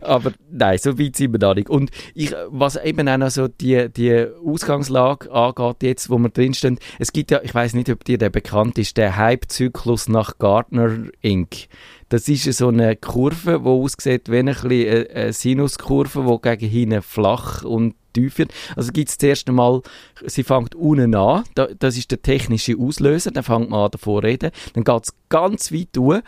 Aber 0.00 0.32
nein, 0.50 0.78
so 0.78 0.98
weit 0.98 1.16
sind 1.16 1.32
wir 1.32 1.38
da 1.38 1.54
nicht. 1.54 1.68
Und 1.68 1.90
ich, 2.14 2.34
was 2.48 2.76
eben 2.76 3.08
auch 3.08 3.18
noch 3.18 3.30
so 3.30 3.48
die, 3.48 3.88
die 3.90 4.26
Ausgangslage 4.44 5.30
angeht, 5.30 5.82
jetzt, 5.82 6.10
wo 6.10 6.18
wir 6.18 6.30
drinstehen, 6.30 6.78
es 6.98 7.12
gibt 7.12 7.30
ja, 7.30 7.40
ich 7.42 7.54
weiß 7.54 7.74
nicht, 7.74 7.90
ob 7.90 8.04
dir 8.04 8.16
der 8.16 8.30
bekannt 8.30 8.78
ist, 8.78 8.96
der 8.96 9.16
Hype-Zyklus 9.16 10.08
nach 10.08 10.38
Gartner 10.38 11.08
Inc. 11.20 11.68
Das 12.10 12.28
ist 12.28 12.44
so 12.58 12.68
eine 12.68 12.96
Kurve, 12.96 13.60
die 13.60 13.68
aussieht 13.68 14.30
wie 14.30 14.38
eine, 14.38 14.56
eine 14.60 15.32
Sinuskurve, 15.32 16.24
die 16.24 16.48
gegen 16.48 16.68
hinten 16.68 17.02
flach 17.02 17.62
und 17.62 17.94
tief 18.12 18.38
wird. 18.38 18.52
Also 18.74 18.90
gibt 18.90 19.10
es 19.10 19.16
das 19.16 19.28
erste 19.28 19.52
Mal, 19.52 19.80
sie 20.26 20.42
fängt 20.42 20.74
unten 20.74 21.14
an, 21.14 21.44
das 21.54 21.96
ist 21.96 22.10
der 22.10 22.20
technische 22.20 22.76
Auslöser, 22.76 23.30
dann 23.30 23.44
fängt 23.44 23.70
man 23.70 23.84
an 23.84 23.90
davor 23.92 24.24
reden, 24.24 24.50
dann 24.74 24.82
geht 24.82 25.04
es 25.04 25.14
ganz 25.28 25.70
weit 25.72 25.96
hoch 25.96 26.18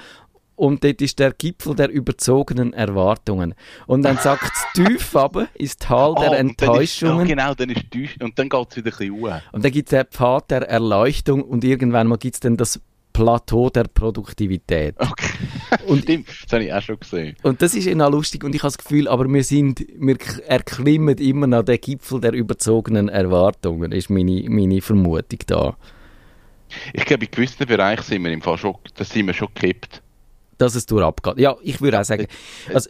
und 0.54 0.84
dort 0.84 1.02
ist 1.02 1.18
der 1.18 1.32
Gipfel 1.32 1.74
der 1.74 1.90
überzogenen 1.90 2.72
Erwartungen. 2.74 3.54
Und 3.88 4.02
dann 4.02 4.18
sagt 4.18 4.44
es 4.44 4.64
tief 4.74 5.16
aber 5.16 5.48
ins 5.54 5.76
Tal 5.78 6.14
der 6.14 6.30
oh, 6.30 6.34
Enttäuschungen. 6.34 7.24
Ist, 7.24 7.28
ja, 7.28 7.34
genau, 7.34 7.54
dann 7.54 7.70
ist 7.70 7.90
tief 7.90 8.14
und 8.20 8.38
dann 8.38 8.48
geht 8.48 8.66
es 8.70 8.76
wieder 8.76 8.92
ein 8.92 8.96
bisschen 8.96 9.20
hoch. 9.20 9.40
Und 9.50 9.64
dann 9.64 9.72
gibt 9.72 9.88
es 9.88 9.90
der 9.90 10.04
Pfad 10.04 10.52
der 10.52 10.68
Erleuchtung 10.68 11.42
und 11.42 11.64
irgendwann 11.64 12.06
mal 12.06 12.18
gibt 12.18 12.36
es 12.36 12.40
dann 12.40 12.56
das 12.56 12.80
Plateau 13.12 13.70
der 13.70 13.84
Produktivität. 13.84 14.94
Okay. 14.98 15.32
Und, 15.86 16.02
Stimmt, 16.02 16.28
das 16.28 16.52
habe 16.52 16.64
ich 16.64 16.72
auch 16.72 16.82
schon 16.82 17.00
gesehen. 17.00 17.36
Und 17.42 17.62
das 17.62 17.74
ist 17.74 17.86
immer 17.86 18.10
lustig 18.10 18.44
und 18.44 18.54
ich 18.54 18.62
habe 18.62 18.68
das 18.68 18.78
Gefühl, 18.78 19.08
aber 19.08 19.26
wir 19.26 19.42
sind, 19.42 19.84
wir 19.98 20.16
erklimmen 20.46 21.16
immer 21.18 21.46
noch 21.46 21.62
den 21.62 21.80
Gipfel 21.80 22.20
der 22.20 22.32
überzogenen 22.32 23.08
Erwartungen, 23.08 23.90
ist 23.92 24.10
meine, 24.10 24.44
meine 24.48 24.82
Vermutung 24.82 25.38
da. 25.46 25.76
Ich 26.92 27.04
glaube, 27.04 27.24
in 27.24 27.30
gewissen 27.30 27.66
Bereichen 27.66 28.02
sind 28.02 28.22
wir 28.22 28.32
im 28.32 28.42
Fall 28.42 28.58
schon, 28.58 28.76
da 28.94 29.04
sind 29.04 29.26
wir 29.26 29.34
schon 29.34 29.48
gekippt 29.54 30.02
dass 30.58 30.76
es 30.76 30.86
durchabgeht. 30.86 31.38
Ja, 31.38 31.56
ich 31.62 31.80
würde 31.80 32.00
auch 32.00 32.04
sagen, 32.04 32.26
also, 32.74 32.88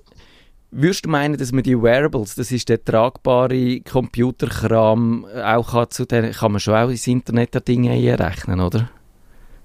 Würdest 0.74 1.04
du 1.04 1.10
meinen, 1.10 1.36
dass 1.36 1.52
man 1.52 1.62
die 1.62 1.80
Wearables, 1.80 2.34
das 2.34 2.50
ist 2.50 2.70
der 2.70 2.82
tragbare 2.82 3.80
Computerkram, 3.82 5.26
auch 5.26 5.72
kann, 5.72 5.90
zu 5.90 6.06
den, 6.06 6.32
kann 6.32 6.52
man 6.52 6.60
schon 6.60 6.74
auch 6.74 6.88
ins 6.88 7.06
Internet 7.06 7.52
der 7.52 7.60
Dinge 7.60 7.90
einrechnen, 7.90 8.58
oder? 8.58 8.88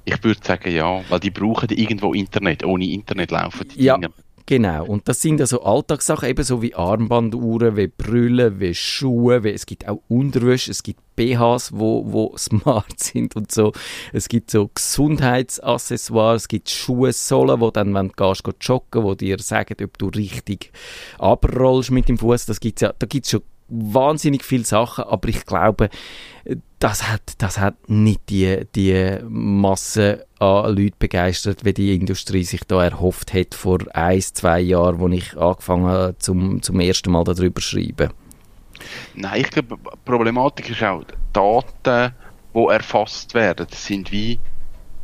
Ich 0.08 0.24
würde 0.24 0.40
sagen, 0.42 0.72
ja, 0.72 1.02
weil 1.10 1.20
die 1.20 1.32
brauchen 1.32 1.68
irgendwo 1.70 2.14
Internet. 2.14 2.64
Ohne 2.64 2.86
Internet 2.86 3.32
laufen 3.32 3.68
die 3.68 3.84
ja, 3.84 3.98
Dinge. 3.98 4.14
Genau, 4.46 4.86
und 4.86 5.10
das 5.10 5.22
sind 5.22 5.42
also 5.42 5.62
Alltagssachen, 5.62 6.30
ebenso 6.30 6.62
wie 6.62 6.74
Armbanduhren, 6.74 7.76
wie 7.76 7.88
Brüllen, 7.88 8.62
wie 8.62 8.74
Schuhe, 8.74 9.44
wie, 9.44 9.50
es 9.50 9.66
gibt 9.66 9.86
auch 9.86 10.02
Unterwäsche, 10.08 10.72
es 10.72 10.84
gibt 10.84 11.02
BHs, 11.18 11.74
wo, 11.74 12.06
wo 12.10 12.34
smart 12.38 12.98
sind 12.98 13.36
und 13.36 13.52
so. 13.52 13.74
Es 14.14 14.30
gibt 14.30 14.50
so 14.50 14.72
Gesundheitsaccessoires, 14.74 16.44
es 16.44 16.48
gibt 16.48 16.70
Schuhe, 16.70 17.12
Sohlen, 17.12 17.60
wo 17.60 17.72
dann, 17.72 17.94
wenn 17.94 18.08
du 18.08 18.14
gehst, 18.14 18.46
gehst 18.46 18.58
joggen, 18.62 19.04
wo 19.04 19.16
dir 19.16 19.38
sagen, 19.40 19.76
ob 19.84 19.98
du 19.98 20.08
richtig 20.08 20.72
abrollst 21.20 21.92
mit 21.92 22.08
dem 22.08 22.18
Fuß. 22.18 22.46
Das 22.46 22.62
gibt's 22.62 22.82
ja, 22.82 22.94
da 22.98 23.06
gibt's 23.06 23.32
schon 23.32 23.42
wahnsinnig 23.68 24.46
viele 24.46 24.64
Sachen, 24.64 25.04
aber 25.04 25.28
ich 25.28 25.46
glaube, 25.46 25.90
das 26.80 27.10
hat, 27.10 27.34
das 27.40 27.58
hat 27.58 27.90
nicht 27.90 28.30
die, 28.30 28.66
die 28.76 29.18
Masse 29.28 30.28
an 30.40 30.76
Leuten 30.76 30.96
begeistert, 31.00 31.66
wie 31.66 31.74
die 31.74 31.96
Industrie 31.96 32.44
sich 32.44 32.62
da 32.66 32.84
erhofft 32.84 33.34
hat 33.34 33.56
vor 33.56 33.80
ein, 33.94 34.22
zwei 34.22 34.60
Jahren, 34.60 35.02
als 35.02 35.14
ich 35.14 35.38
angefangen 35.38 35.88
habe, 35.88 36.16
zum, 36.20 36.62
zum 36.62 36.80
ersten 36.80 37.12
Mal 37.12 37.24
darüber 37.24 37.62
zu 37.62 37.68
schreiben. 37.68 38.12
Nein, 39.16 39.42
ich 39.42 39.50
glaube, 39.50 39.76
die 39.76 39.98
Problematik 40.06 40.70
ist 40.70 40.84
auch, 40.84 41.04
Daten, 41.34 42.14
die 42.54 42.66
erfasst 42.68 43.34
werden, 43.34 43.68
sind 43.72 44.12
wie, 44.12 44.40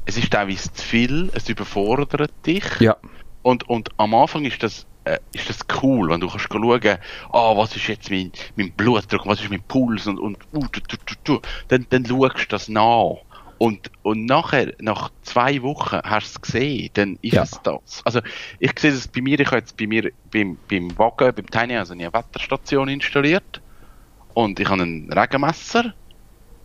es 0.06 0.18
ist 0.18 0.32
teilweise 0.32 0.72
zu 0.72 0.84
viel, 0.84 1.32
es 1.34 1.50
überfordert 1.50 2.32
dich. 2.46 2.66
Ja. 2.80 2.98
Und, 3.42 3.68
und 3.68 3.90
am 3.98 4.14
Anfang 4.14 4.46
ist 4.46 4.62
das 4.62 4.86
äh, 5.06 5.20
ist 5.34 5.50
das 5.50 5.60
cool, 5.82 6.10
wenn 6.10 6.20
du 6.20 6.28
kannst 6.28 6.48
schauen, 6.52 6.98
ah, 7.32 7.58
was 7.58 7.76
ist 7.76 7.88
jetzt 7.88 8.10
mein, 8.10 8.32
mein 8.56 8.72
Blutdruck, 8.72 9.26
was 9.26 9.42
ist 9.42 9.50
mein 9.50 9.64
Puls 9.64 10.08
und, 10.08 10.20
und 10.20 10.38
uh, 10.54 10.66
du, 10.72 10.80
du, 10.80 10.98
du, 11.06 11.16
du. 11.24 11.42
Dann, 11.68 11.86
dann 11.90 12.06
schaust 12.06 12.40
du 12.40 12.48
das 12.50 12.70
nach. 12.70 13.18
Und, 13.58 13.92
und 14.02 14.26
nachher, 14.26 14.74
nach 14.80 15.10
zwei 15.22 15.62
Wochen 15.62 16.00
hast 16.04 16.36
du 16.36 16.40
es 16.40 16.42
gesehen, 16.42 16.90
dann 16.96 17.18
ist 17.22 17.34
ja. 17.34 17.44
es 17.44 17.60
das. 17.64 18.02
Also, 18.04 18.20
ich 18.60 18.78
sehe 18.78 18.92
das 18.92 19.08
bei 19.08 19.22
mir, 19.22 19.40
ich 19.40 19.48
habe 19.48 19.58
jetzt 19.58 19.78
bei 19.78 19.88
mir, 19.88 20.12
beim, 20.32 20.58
beim 20.70 20.98
Wagen, 20.98 21.34
beim 21.34 21.50
Tiny, 21.50 21.78
also 21.78 21.94
eine 21.94 22.12
Wetterstation 22.12 22.90
installiert. 22.90 23.62
Und 24.34 24.60
ich 24.60 24.68
habe 24.68 24.82
ein 24.82 25.10
Regenmesser. 25.12 25.94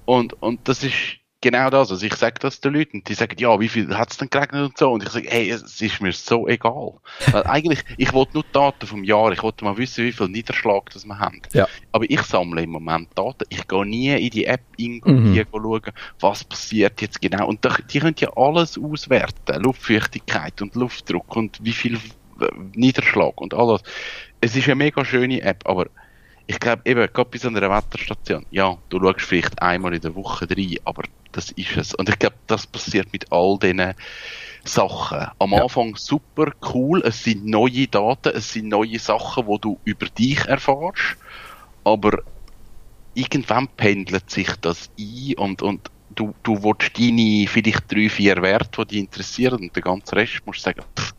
Und, 0.06 0.42
und 0.42 0.66
das 0.66 0.82
ist, 0.82 1.17
genau 1.40 1.70
das. 1.70 1.90
Also 1.90 2.04
ich 2.04 2.14
sage 2.14 2.36
das 2.40 2.60
den 2.60 2.74
Leuten 2.74 3.02
die 3.04 3.14
sagen, 3.14 3.36
ja, 3.38 3.58
wie 3.60 3.68
viel 3.68 3.96
hat 3.96 4.10
es 4.10 4.18
denn 4.18 4.30
geregnet 4.30 4.62
und 4.62 4.78
so. 4.78 4.92
Und 4.92 5.02
ich 5.02 5.08
sage, 5.10 5.28
hey, 5.28 5.50
es 5.50 5.80
ist 5.80 6.00
mir 6.00 6.12
so 6.12 6.48
egal. 6.48 6.92
Weil 7.30 7.44
eigentlich, 7.44 7.84
ich 7.96 8.12
wollte 8.12 8.34
nur 8.34 8.44
Daten 8.52 8.86
vom 8.86 9.04
Jahr. 9.04 9.32
Ich 9.32 9.42
wollte 9.42 9.64
mal 9.64 9.76
wissen, 9.76 10.04
wie 10.04 10.12
viel 10.12 10.28
Niederschlag 10.28 10.90
das 10.90 11.04
wir 11.04 11.18
haben. 11.18 11.40
Ja. 11.52 11.68
Aber 11.92 12.04
ich 12.08 12.22
sammle 12.22 12.62
im 12.62 12.70
Moment 12.70 13.08
Daten. 13.16 13.44
Ich 13.48 13.66
gehe 13.66 13.86
nie 13.86 14.14
in 14.14 14.30
die 14.30 14.46
App 14.46 14.62
in 14.76 15.00
mhm. 15.04 15.44
schauen, 15.50 15.82
was 16.20 16.44
passiert 16.44 17.00
jetzt 17.00 17.20
genau. 17.20 17.46
Und 17.46 17.66
die 17.92 18.00
können 18.00 18.16
ja 18.18 18.30
alles 18.36 18.78
auswerten. 18.78 19.62
Luftfeuchtigkeit 19.62 20.60
und 20.62 20.74
Luftdruck 20.74 21.36
und 21.36 21.58
wie 21.62 21.72
viel 21.72 21.98
Niederschlag 22.74 23.40
und 23.40 23.54
alles. 23.54 23.82
Es 24.40 24.54
ist 24.54 24.66
eine 24.66 24.76
mega 24.76 25.04
schöne 25.04 25.42
App, 25.42 25.66
aber 25.66 25.86
ich 26.50 26.58
glaube 26.58 26.82
eben, 26.86 27.06
gerade 27.12 27.30
bei 27.30 27.36
so 27.36 27.48
einer 27.48 27.60
Wetterstation, 27.60 28.46
ja, 28.50 28.78
du 28.88 28.98
schaust 28.98 29.20
vielleicht 29.20 29.60
einmal 29.60 29.92
in 29.92 30.00
der 30.00 30.14
Woche 30.14 30.48
rein, 30.50 30.76
aber 30.84 31.02
das 31.30 31.50
ist 31.52 31.76
es. 31.76 31.94
Und 31.94 32.08
ich 32.08 32.18
glaube, 32.18 32.36
das 32.46 32.66
passiert 32.66 33.12
mit 33.12 33.30
all 33.30 33.58
diesen 33.58 33.92
Sachen. 34.64 35.26
Am 35.38 35.52
ja. 35.52 35.62
Anfang 35.62 35.94
super 35.96 36.50
cool, 36.72 37.02
es 37.04 37.22
sind 37.22 37.44
neue 37.44 37.86
Daten, 37.86 38.32
es 38.34 38.50
sind 38.50 38.68
neue 38.68 38.98
Sachen, 38.98 39.46
wo 39.46 39.58
du 39.58 39.78
über 39.84 40.06
dich 40.06 40.42
erfährst, 40.46 41.18
aber 41.84 42.22
irgendwann 43.12 43.68
pendelt 43.68 44.30
sich 44.30 44.48
das 44.62 44.88
ein 44.98 45.34
und, 45.36 45.60
und 45.60 45.90
du, 46.14 46.34
du 46.42 46.62
willst 46.62 46.98
deine 46.98 47.46
vielleicht 47.46 47.92
drei, 47.92 48.08
vier 48.08 48.40
Werte, 48.40 48.86
die 48.86 48.94
dich 48.94 49.00
interessieren 49.00 49.60
und 49.60 49.76
den 49.76 49.82
ganzen 49.82 50.14
Rest 50.14 50.40
musst 50.46 50.60
du 50.60 50.62
sagen, 50.62 50.82
pff, 50.98 51.12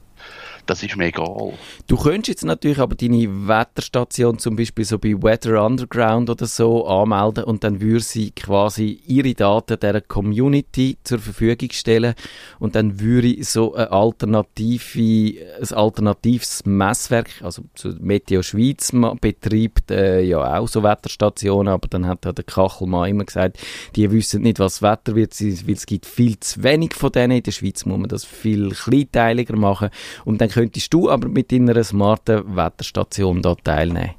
das 0.69 0.83
ist 0.83 0.95
mir 0.95 1.07
egal. 1.07 1.53
Du 1.87 1.97
könntest 1.97 2.27
jetzt 2.27 2.45
natürlich 2.45 2.79
aber 2.79 2.95
deine 2.95 3.47
Wetterstation 3.47 4.37
zum 4.37 4.55
Beispiel 4.55 4.85
so 4.85 4.99
bei 4.99 5.13
Weather 5.13 5.65
Underground 5.65 6.29
oder 6.29 6.45
so 6.45 6.85
anmelden 6.85 7.45
und 7.45 7.63
dann 7.63 7.81
würde 7.81 8.01
sie 8.01 8.31
quasi 8.31 9.01
ihre 9.07 9.33
Daten 9.33 9.79
der 9.79 10.01
Community 10.01 10.97
zur 11.03 11.19
Verfügung 11.19 11.69
stellen 11.71 12.13
und 12.59 12.75
dann 12.75 12.99
würde 12.99 13.43
so 13.43 13.73
ein, 13.73 13.87
alternative, 13.87 15.39
ein 15.59 15.73
alternatives 15.73 16.65
Messwerk, 16.65 17.29
also 17.41 17.63
Meteo 17.99 18.43
Schweiz 18.43 18.91
betreibt 19.19 19.89
äh, 19.89 20.21
ja 20.21 20.59
auch 20.59 20.67
so 20.67 20.83
Wetterstationen, 20.83 21.73
aber 21.73 21.87
dann 21.87 22.05
hat 22.05 22.25
der 22.25 22.43
Kachelmann 22.43 23.09
immer 23.09 23.25
gesagt, 23.25 23.57
die 23.95 24.11
wissen 24.11 24.43
nicht, 24.43 24.59
was 24.59 24.81
Wetter 24.81 25.15
wird, 25.15 25.39
weil 25.41 25.73
es 25.73 25.85
gibt 25.85 26.05
viel 26.05 26.39
zu 26.39 26.61
wenig 26.63 26.93
von 26.93 27.11
denen. 27.11 27.37
In 27.37 27.43
der 27.43 27.51
Schweiz 27.51 27.85
muss 27.85 27.97
man 27.97 28.09
das 28.09 28.25
viel 28.25 28.69
kleinteiliger 28.69 29.55
machen 29.55 29.89
und 30.25 30.41
dann 30.41 30.49
könntest 30.59 30.93
du 30.93 31.09
aber 31.09 31.29
mit 31.29 31.53
deiner 31.53 31.81
smarten 31.85 32.57
Wetterstation 32.57 33.41
da 33.41 33.55
teilnehmen. 33.55 34.15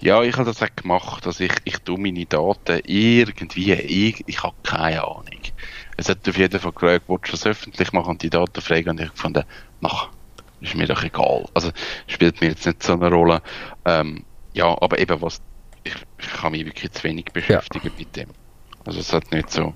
Ja, 0.00 0.20
ich 0.24 0.34
habe 0.34 0.46
das 0.46 0.60
auch 0.60 0.74
gemacht. 0.74 1.24
Also 1.28 1.44
ich, 1.44 1.52
ich 1.62 1.78
tue 1.78 1.96
meine 1.96 2.26
Daten 2.26 2.80
irgendwie, 2.84 3.72
ich, 3.72 4.24
ich 4.26 4.42
habe 4.42 4.56
keine 4.64 5.04
Ahnung. 5.04 5.42
Es 5.96 6.08
hat 6.08 6.28
auf 6.28 6.36
jeden 6.36 6.58
Fall 6.58 6.72
gefragt, 6.72 7.04
willst 7.06 7.28
du 7.28 7.30
das 7.30 7.46
öffentlich 7.46 7.92
machen 7.92 8.10
und 8.10 8.22
die 8.22 8.30
Daten 8.30 8.60
fragen 8.60 8.90
und 8.90 9.00
ich 9.00 9.10
fand, 9.14 9.46
mach, 9.80 10.08
ist 10.60 10.74
mir 10.74 10.88
doch 10.88 11.04
egal. 11.04 11.44
Also 11.54 11.70
spielt 12.08 12.40
mir 12.40 12.48
jetzt 12.48 12.66
nicht 12.66 12.82
so 12.82 12.94
eine 12.94 13.08
Rolle. 13.08 13.40
Ähm, 13.84 14.24
ja, 14.54 14.66
aber 14.66 14.98
eben 14.98 15.22
was, 15.22 15.40
ich, 15.84 15.94
ich 16.18 16.32
kann 16.32 16.50
mich 16.50 16.66
wirklich 16.66 16.90
zu 16.90 17.04
wenig 17.04 17.26
beschäftigen 17.26 17.86
ja. 17.86 17.92
mit 17.96 18.16
dem. 18.16 18.30
Also 18.84 18.98
es 18.98 19.12
hat 19.12 19.30
nicht 19.30 19.52
so, 19.52 19.72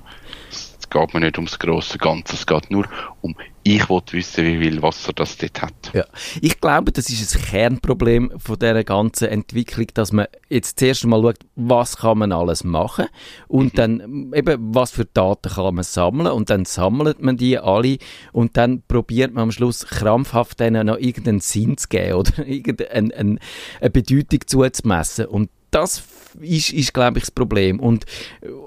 es 0.89 0.99
geht 0.99 1.15
mir 1.15 1.21
nicht 1.21 1.37
ums 1.37 1.59
große 1.59 1.99
Ganze, 1.99 2.35
es 2.35 2.47
geht 2.47 2.71
nur 2.71 2.87
um, 3.21 3.35
ich 3.63 3.89
will 3.91 4.01
wissen, 4.13 4.45
wie 4.45 4.59
viel 4.59 4.81
Wasser 4.81 5.13
das 5.13 5.37
dort 5.37 5.61
hat. 5.61 5.93
Ja. 5.93 6.05
Ich 6.41 6.61
glaube, 6.61 6.93
das 6.93 7.11
ist 7.11 7.37
ein 7.37 7.43
Kernproblem 7.43 8.33
von 8.39 8.59
dieser 8.59 8.85
ganzen 8.85 9.29
Entwicklung, 9.29 9.87
dass 9.93 10.13
man 10.13 10.27
jetzt 10.49 10.79
zuerst 10.79 11.05
mal 11.05 11.21
schaut, 11.21 11.41
was 11.57 11.99
kann 11.99 12.19
man 12.19 12.33
alles 12.33 12.65
machen 12.65 13.07
und 13.49 13.75
mhm. 13.75 13.77
dann 13.77 14.33
eben, 14.35 14.75
was 14.75 14.93
für 14.93 15.05
Daten 15.05 15.51
kann 15.51 15.75
man 15.75 15.85
sammeln 15.85 16.33
und 16.33 16.49
dann 16.49 16.65
sammelt 16.65 17.21
man 17.21 17.37
die 17.37 17.59
alle 17.59 17.99
und 18.33 18.57
dann 18.57 18.83
probiert 18.89 19.35
man 19.35 19.45
am 19.45 19.53
Schluss 19.53 19.87
krampfhaft 19.87 20.61
denen 20.61 20.87
noch 20.87 20.99
irgendeinen 20.99 21.41
Sinn 21.41 21.77
zu 21.77 21.89
geben 21.89 22.15
oder 22.15 22.39
irgendeine 22.47 23.15
eine, 23.15 23.39
eine 23.81 23.91
Bedeutung 23.91 24.41
zuzumessen 24.47 25.27
und 25.27 25.51
das 25.71 26.03
ist, 26.41 26.73
ist 26.73 26.95
glaube 26.95 27.19
ich, 27.19 27.25
das 27.25 27.31
Problem. 27.31 27.79
Und, 27.79 28.07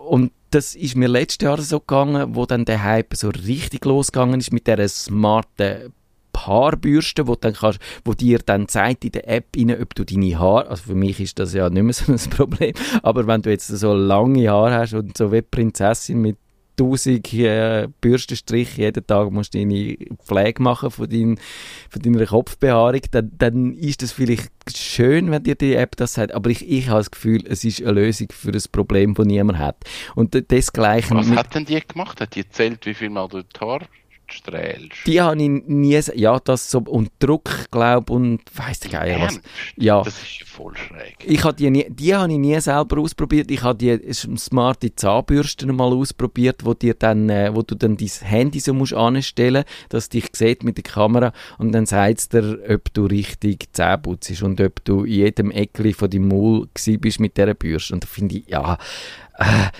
und 0.07 0.31
das 0.51 0.75
ist 0.75 0.95
mir 0.95 1.07
letztes 1.07 1.45
Jahr 1.45 1.61
so 1.61 1.79
gegangen, 1.79 2.35
wo 2.35 2.45
dann 2.45 2.65
der 2.65 2.83
Hype 2.83 3.15
so 3.15 3.29
richtig 3.29 3.85
losgegangen 3.85 4.39
ist 4.39 4.53
mit 4.53 4.67
dieser 4.67 4.87
smarten 4.87 5.93
Haarbürste, 6.37 7.27
wo, 7.27 7.35
dann 7.35 7.53
kannst, 7.53 7.79
wo 8.03 8.13
dir 8.13 8.39
dann 8.39 8.67
zeigt 8.67 9.05
in 9.05 9.11
der 9.11 9.27
App 9.27 9.47
rein, 9.55 9.81
ob 9.81 9.95
du 9.95 10.03
deine 10.03 10.39
Haare, 10.39 10.69
also 10.69 10.83
für 10.83 10.95
mich 10.95 11.19
ist 11.19 11.39
das 11.39 11.53
ja 11.53 11.69
nicht 11.69 11.83
mehr 11.83 11.93
so 11.93 12.11
ein 12.11 12.29
Problem, 12.29 12.73
aber 13.03 13.27
wenn 13.27 13.41
du 13.41 13.49
jetzt 13.49 13.67
so 13.67 13.93
lange 13.93 14.49
Haare 14.49 14.75
hast 14.75 14.93
und 14.93 15.17
so 15.17 15.31
wie 15.31 15.41
Prinzessin 15.41 16.21
mit 16.21 16.37
1000 16.81 17.33
äh, 17.33 17.87
Bürstenstriche 18.01 18.81
jeden 18.81 19.05
Tag 19.05 19.31
musst 19.31 19.53
du 19.53 19.59
deine 19.59 19.97
Pflege 20.23 20.61
machen 20.61 20.91
von, 20.91 21.09
dein, 21.09 21.39
von 21.89 22.01
deiner 22.01 22.25
Kopfbehaarung, 22.25 23.01
dann, 23.11 23.31
dann 23.37 23.73
ist 23.73 24.01
das 24.01 24.11
vielleicht 24.11 24.51
schön, 24.75 25.31
wenn 25.31 25.43
dir 25.43 25.55
die 25.55 25.75
App 25.75 25.95
das 25.95 26.13
sagt, 26.13 26.33
aber 26.33 26.49
ich, 26.49 26.67
ich 26.69 26.89
habe 26.89 26.99
das 26.99 27.11
Gefühl, 27.11 27.43
es 27.47 27.63
ist 27.63 27.81
eine 27.81 27.93
Lösung 27.93 28.27
für 28.31 28.51
ein 28.51 28.63
Problem, 28.71 29.13
das 29.13 29.25
niemand 29.25 29.59
hat. 29.59 29.77
Und 30.15 30.33
desgleichen... 30.51 31.17
Was 31.17 31.29
hat 31.31 31.55
denn 31.55 31.65
die 31.65 31.79
gemacht? 31.79 32.21
Hat 32.21 32.35
die 32.35 32.41
erzählt, 32.41 32.85
wie 32.85 32.93
viel 32.93 33.09
mal 33.09 33.27
du 33.27 33.43
die 33.43 33.59
Haare 33.59 33.87
strahlst? 34.31 35.05
Die 35.05 35.21
habe 35.21 35.41
ich 35.41 35.49
nie, 35.49 35.99
ja, 36.15 36.39
das 36.39 36.69
so, 36.71 36.79
und 36.79 37.11
Druck, 37.19 37.69
glaube 37.71 38.13
und 38.13 38.41
weiss 38.53 38.79
der 38.79 38.91
Geier 38.91 39.21
was. 39.21 39.39
Ja. 39.77 40.03
Das 40.03 40.21
ist 40.21 40.39
ja 40.39 40.45
voll 40.45 40.75
schräg. 40.75 41.15
Ich 41.23 41.43
habe 41.43 41.55
die, 41.55 41.69
nie, 41.69 41.87
die 41.89 42.15
habe 42.15 42.31
ich 42.31 42.39
nie 42.39 42.59
selber 42.59 42.99
ausprobiert. 42.99 43.51
Ich 43.51 43.63
habe 43.63 43.77
die 43.77 44.13
smarte 44.13 44.93
Zahnbürsten 44.95 45.75
mal 45.75 45.93
ausprobiert, 45.93 46.65
wo 46.65 46.73
dir 46.73 46.93
dann, 46.93 47.29
äh, 47.29 47.53
wo 47.53 47.61
du 47.61 47.75
dann 47.75 47.97
dein 47.97 48.07
Handy 48.07 48.59
so 48.59 48.73
musst 48.73 48.93
anstellen, 48.93 49.63
dass 49.89 50.09
dich 50.09 50.25
sieht 50.33 50.63
mit 50.63 50.77
der 50.77 50.83
Kamera 50.83 51.33
und 51.57 51.71
dann 51.71 51.85
sagt 51.85 52.19
es 52.19 52.29
dir, 52.29 52.59
ob 52.69 52.93
du 52.93 53.05
richtig 53.05 53.73
Zähne 53.73 53.97
putzt 53.97 54.41
und 54.41 54.59
ob 54.61 54.83
du 54.83 55.03
in 55.03 55.13
jedem 55.13 55.51
Eckli 55.51 55.93
von 55.93 56.09
deinem 56.09 56.27
Maul 56.27 56.67
bist 56.73 57.19
mit 57.19 57.37
dieser 57.37 57.53
Bürste. 57.53 57.93
Und 57.93 58.03
da 58.03 58.07
finde 58.07 58.37
ich, 58.37 58.47
ja, 58.47 58.77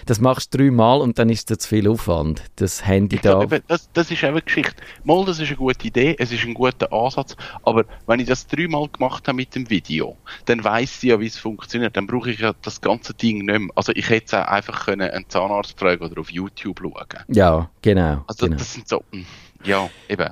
das 0.06 0.20
machst 0.20 0.54
du 0.54 0.58
dreimal 0.58 1.02
und 1.02 1.20
dann 1.20 1.30
ist 1.30 1.50
das 1.50 1.60
zu 1.60 1.70
viel 1.70 1.88
Aufwand, 1.88 2.44
das 2.56 2.86
Handy 2.86 3.18
Ich 3.18 3.22
da. 3.22 3.42
eben, 3.42 3.62
das, 3.68 3.90
das 3.94 4.12
ist 4.12 4.24
eine 4.24 4.42
Geschichte. 4.42 4.82
Mal, 5.04 5.26
das 5.26 5.40
ist 5.40 5.48
eine 5.48 5.58
gute 5.58 5.88
Idee, 5.88 6.16
es 6.20 6.32
ist 6.32 6.44
ein 6.44 6.54
guter 6.54 6.92
Ansatz, 6.92 7.36
aber 7.64 7.86
wenn 8.08 8.20
ich 8.20 8.28
das 8.28 8.48
dreimal 8.48 8.88
gemacht 8.90 9.28
habe 9.28 9.36
mit 9.36 9.56
dem 9.56 9.70
Video, 9.70 10.18
dann 10.46 10.64
weiss 10.64 11.04
ich 11.04 11.10
ja, 11.10 11.20
wie 11.20 11.28
es 11.28 11.38
funktioniert, 11.38 11.96
dann 11.98 12.08
brauche 12.08 12.32
ich 12.32 12.40
ja 12.40 12.54
das 12.62 12.82
ganze 12.82 13.14
Ding 13.14 13.46
nicht 13.46 13.60
mehr. 13.60 13.70
Also 13.76 13.92
ich 13.94 14.06
hätte 14.06 14.16
jetzt 14.16 14.36
auch 14.36 14.48
einfach 14.48 14.86
können 14.86 15.10
einen 15.10 15.30
Zahnarzt 15.30 15.80
fragen 15.80 16.04
oder 16.04 16.20
auf 16.20 16.32
YouTube 16.32 16.80
schauen. 16.80 17.24
Ja, 17.28 17.70
genau. 17.82 18.24
Also 18.28 18.46
genau. 18.46 18.58
das 18.58 18.74
sind 18.74 18.88
so, 18.88 19.04
hm, 19.12 19.26
ja, 19.64 19.90
eben. 20.10 20.30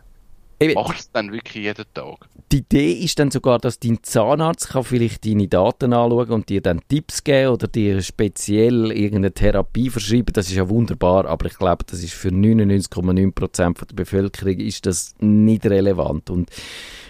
Eben, 0.61 0.73
Machst 0.73 0.99
es 0.99 1.11
dann 1.11 1.31
wirklich 1.31 1.63
jeden 1.63 1.85
Tag? 1.93 2.27
Die 2.51 2.57
Idee 2.57 2.93
ist 2.93 3.19
dann 3.19 3.29
sogar, 3.29 3.59
dass 3.59 3.79
dein 3.79 3.99
Zahnarzt 4.01 4.69
kann 4.69 4.83
vielleicht 4.83 5.25
deine 5.25 5.47
Daten 5.47 5.93
anschauen 5.93 6.29
und 6.31 6.49
dir 6.49 6.61
dann 6.61 6.81
Tipps 6.87 7.23
geben 7.23 7.53
oder 7.53 7.67
dir 7.67 8.01
speziell 8.01 8.91
irgendeine 8.91 9.31
Therapie 9.31 9.89
verschreiben. 9.89 10.33
Das 10.33 10.47
ist 10.47 10.55
ja 10.55 10.67
wunderbar, 10.67 11.25
aber 11.25 11.45
ich 11.45 11.57
glaube, 11.57 11.85
das 11.85 12.03
ist 12.03 12.13
für 12.13 12.29
99,9% 12.29 13.85
der 13.87 13.95
Bevölkerung 13.95 14.57
ist 14.59 14.85
das 14.85 15.13
nicht 15.19 15.65
relevant. 15.65 16.29
Und 16.29 16.49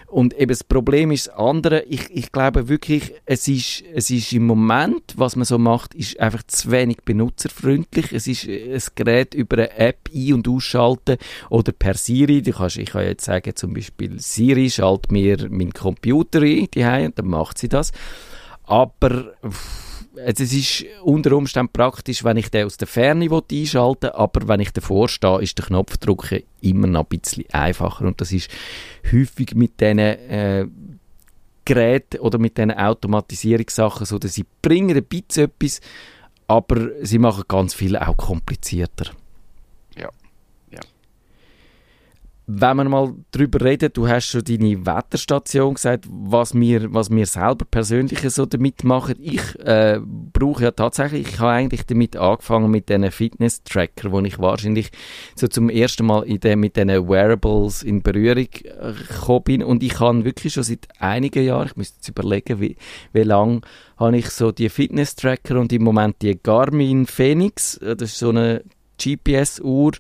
und 0.10 0.34
eben 0.34 0.50
das 0.50 0.64
Problem 0.64 1.12
ist 1.12 1.28
das 1.28 1.36
andere. 1.36 1.84
Ich, 1.84 2.10
ich 2.10 2.32
glaube 2.32 2.68
wirklich, 2.68 3.14
es 3.26 3.48
ist, 3.48 3.84
es 3.94 4.10
ist 4.10 4.34
im 4.34 4.46
Moment, 4.46 5.14
was 5.16 5.36
man 5.36 5.46
so 5.46 5.58
macht, 5.58 5.94
ist 5.94 6.20
einfach 6.20 6.44
zu 6.44 6.72
wenig 6.72 6.98
benutzerfreundlich. 7.06 8.12
Es 8.12 8.28
ist 8.28 8.48
ein 8.48 8.96
Gerät 8.96 9.34
über 9.34 9.58
eine 9.58 9.78
App 9.78 10.10
ein- 10.14 10.34
und 10.34 10.48
ausschalten 10.48 11.18
oder 11.50 11.72
per 11.72 11.94
Siri. 11.94 12.42
Du 12.42 12.52
kannst, 12.52 12.78
ich 12.78 12.90
kann 12.90 13.04
jetzt 13.04 13.26
sagen, 13.26 13.56
zum 13.56 13.74
Beispiel 13.74 14.20
Siri 14.20 14.70
schalt 14.70 15.12
mir 15.12 15.48
meinen 15.50 15.74
Computer 15.74 16.42
ein, 16.42 16.68
die 16.74 16.84
und 16.84 17.20
dann 17.20 17.28
macht 17.28 17.58
sie 17.58 17.70
das. 17.70 17.92
Aber 18.64 19.34
pff, 19.48 19.89
also 20.18 20.44
es 20.44 20.54
ist 20.54 20.86
unter 21.04 21.36
Umständen 21.36 21.72
praktisch, 21.72 22.24
wenn 22.24 22.38
ich 22.38 22.50
den 22.50 22.66
aus 22.66 22.78
der 22.78 22.88
Ferne 22.88 23.26
einschalten 23.26 24.04
will, 24.04 24.12
aber 24.12 24.48
wenn 24.48 24.60
ich 24.60 24.72
davor 24.72 25.08
stehe, 25.08 25.42
ist 25.42 25.58
der 25.58 25.66
Knopfdrucken 25.66 26.44
immer 26.62 26.88
noch 26.88 27.06
ein 27.10 27.20
bisschen 27.20 27.46
einfacher 27.52 28.06
und 28.06 28.20
das 28.20 28.32
ist 28.32 28.50
häufig 29.12 29.56
mit 29.56 29.80
diesen 29.80 30.00
äh, 30.00 30.68
Geräten 31.66 32.20
oder 32.20 32.40
mit 32.40 32.58
diesen 32.58 32.72
Automatisierungssachen 32.72 34.06
so, 34.06 34.18
dass 34.18 34.34
sie 34.34 34.46
bringen 34.62 34.98
ein 34.98 35.04
bisschen 35.04 35.46
etwas, 35.46 35.82
aber 36.48 36.90
sie 37.04 37.20
machen 37.20 37.44
ganz 37.48 37.74
viel 37.74 37.96
auch 37.96 38.18
komplizierter. 38.18 39.12
Ja. 39.96 40.10
Wenn 42.52 42.78
wir 42.78 42.84
mal 42.86 43.14
darüber 43.30 43.64
reden, 43.64 43.92
du 43.94 44.08
hast 44.08 44.26
schon 44.26 44.44
deine 44.44 44.84
Wetterstation 44.84 45.76
gesagt, 45.76 46.06
was 46.10 46.56
wir, 46.56 46.92
was 46.92 47.12
wir 47.12 47.28
selber 47.28 47.64
persönlich 47.70 48.28
so 48.32 48.48
damit 48.48 48.84
machen. 48.84 49.18
Ich 49.20 49.60
äh, 49.60 50.00
brauche 50.02 50.64
ja 50.64 50.72
tatsächlich, 50.72 51.28
ich 51.28 51.40
habe 51.40 51.52
eigentlich 51.52 51.86
damit 51.86 52.18
angefangen 52.18 52.72
mit 52.72 52.90
diesen 52.90 53.12
Fitness-Tracker, 53.12 54.12
wo 54.12 54.20
ich 54.22 54.40
wahrscheinlich 54.40 54.90
so 55.36 55.48
zum 55.48 55.70
ersten 55.70 56.08
Mal 56.08 56.24
in 56.24 56.40
den, 56.40 56.60
mit 56.60 56.76
diesen 56.76 56.90
Wearables 56.90 57.84
in 57.84 58.02
Berührung 58.02 58.48
äh, 58.64 58.94
gekommen 58.94 59.44
bin 59.44 59.64
und 59.64 59.84
ich 59.84 60.00
habe 60.00 60.26
wirklich 60.26 60.54
schon 60.54 60.64
seit 60.64 60.88
einigen 60.98 61.46
Jahren, 61.46 61.68
ich 61.68 61.76
müsste 61.76 61.98
jetzt 61.98 62.10
überlegen, 62.10 62.60
wie, 62.60 62.78
wie 63.14 63.24
lange 63.24 63.62
habe 63.98 64.18
ich 64.18 64.28
so 64.32 64.52
die 64.52 64.70
Fitness-Tracker 64.70 65.60
und 65.60 65.72
im 65.72 65.84
Moment 65.84 66.16
die 66.24 66.40
Garmin 66.42 67.06
Phoenix, 67.06 67.78
äh, 67.78 67.96
das 67.96 68.10
ist 68.10 68.18
so 68.18 68.30
eine 68.30 68.64
GPS-Uhr, 68.98 69.92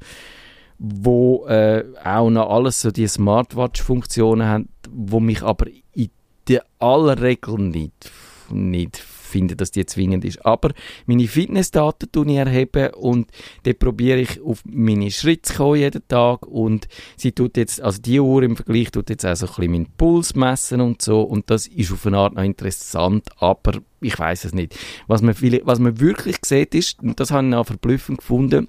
wo 0.79 1.45
äh, 1.47 1.83
auch 2.03 2.29
noch 2.29 2.49
alles 2.49 2.81
so 2.81 2.89
die 2.89 3.07
Smartwatch-Funktionen 3.07 4.47
haben, 4.47 4.69
wo 4.89 5.19
mich 5.19 5.43
aber 5.43 5.67
in 5.93 6.09
der 6.47 6.63
aller 6.79 7.21
Regel 7.21 7.59
nicht, 7.59 8.11
nicht 8.49 8.97
finde, 8.97 9.55
dass 9.55 9.71
die 9.71 9.85
zwingend 9.85 10.25
ist. 10.25 10.43
Aber 10.45 10.71
meine 11.05 11.27
Fitnessdaten 11.27 12.11
tue 12.11 12.25
ich 12.25 12.95
und 12.95 13.29
dort 13.63 13.79
probiere 13.79 14.19
ich 14.19 14.41
auf 14.41 14.63
meine 14.65 15.11
Schritte 15.11 15.43
zu 15.43 15.53
kommen 15.55 15.79
jeden 15.79 16.07
Tag 16.07 16.47
und 16.47 16.87
sie 17.15 17.31
tut 17.31 17.57
jetzt, 17.57 17.81
also 17.81 18.01
die 18.01 18.19
Uhr 18.19 18.43
im 18.43 18.55
Vergleich 18.55 18.91
tut 18.91 19.09
jetzt 19.09 19.25
auch 19.25 19.35
so 19.35 19.45
ein 19.45 19.53
bisschen 19.53 19.71
meinen 19.71 19.87
Puls 19.97 20.35
messen 20.35 20.81
und 20.81 21.01
so 21.01 21.21
und 21.21 21.49
das 21.49 21.67
ist 21.67 21.91
auf 21.91 22.07
eine 22.07 22.17
Art 22.17 22.33
noch 22.33 22.43
interessant, 22.43 23.29
aber 23.37 23.73
ich 24.01 24.17
weiß 24.17 24.45
es 24.45 24.53
nicht. 24.53 24.75
Was 25.07 25.21
man, 25.21 25.35
viele, 25.35 25.61
was 25.65 25.79
man 25.79 25.99
wirklich 25.99 26.37
sieht 26.43 26.73
ist, 26.73 27.01
und 27.03 27.19
das 27.19 27.31
habe 27.31 27.47
ich 27.47 27.53
auch 27.53 27.65
verblüffend 27.65 28.19
gefunden, 28.19 28.67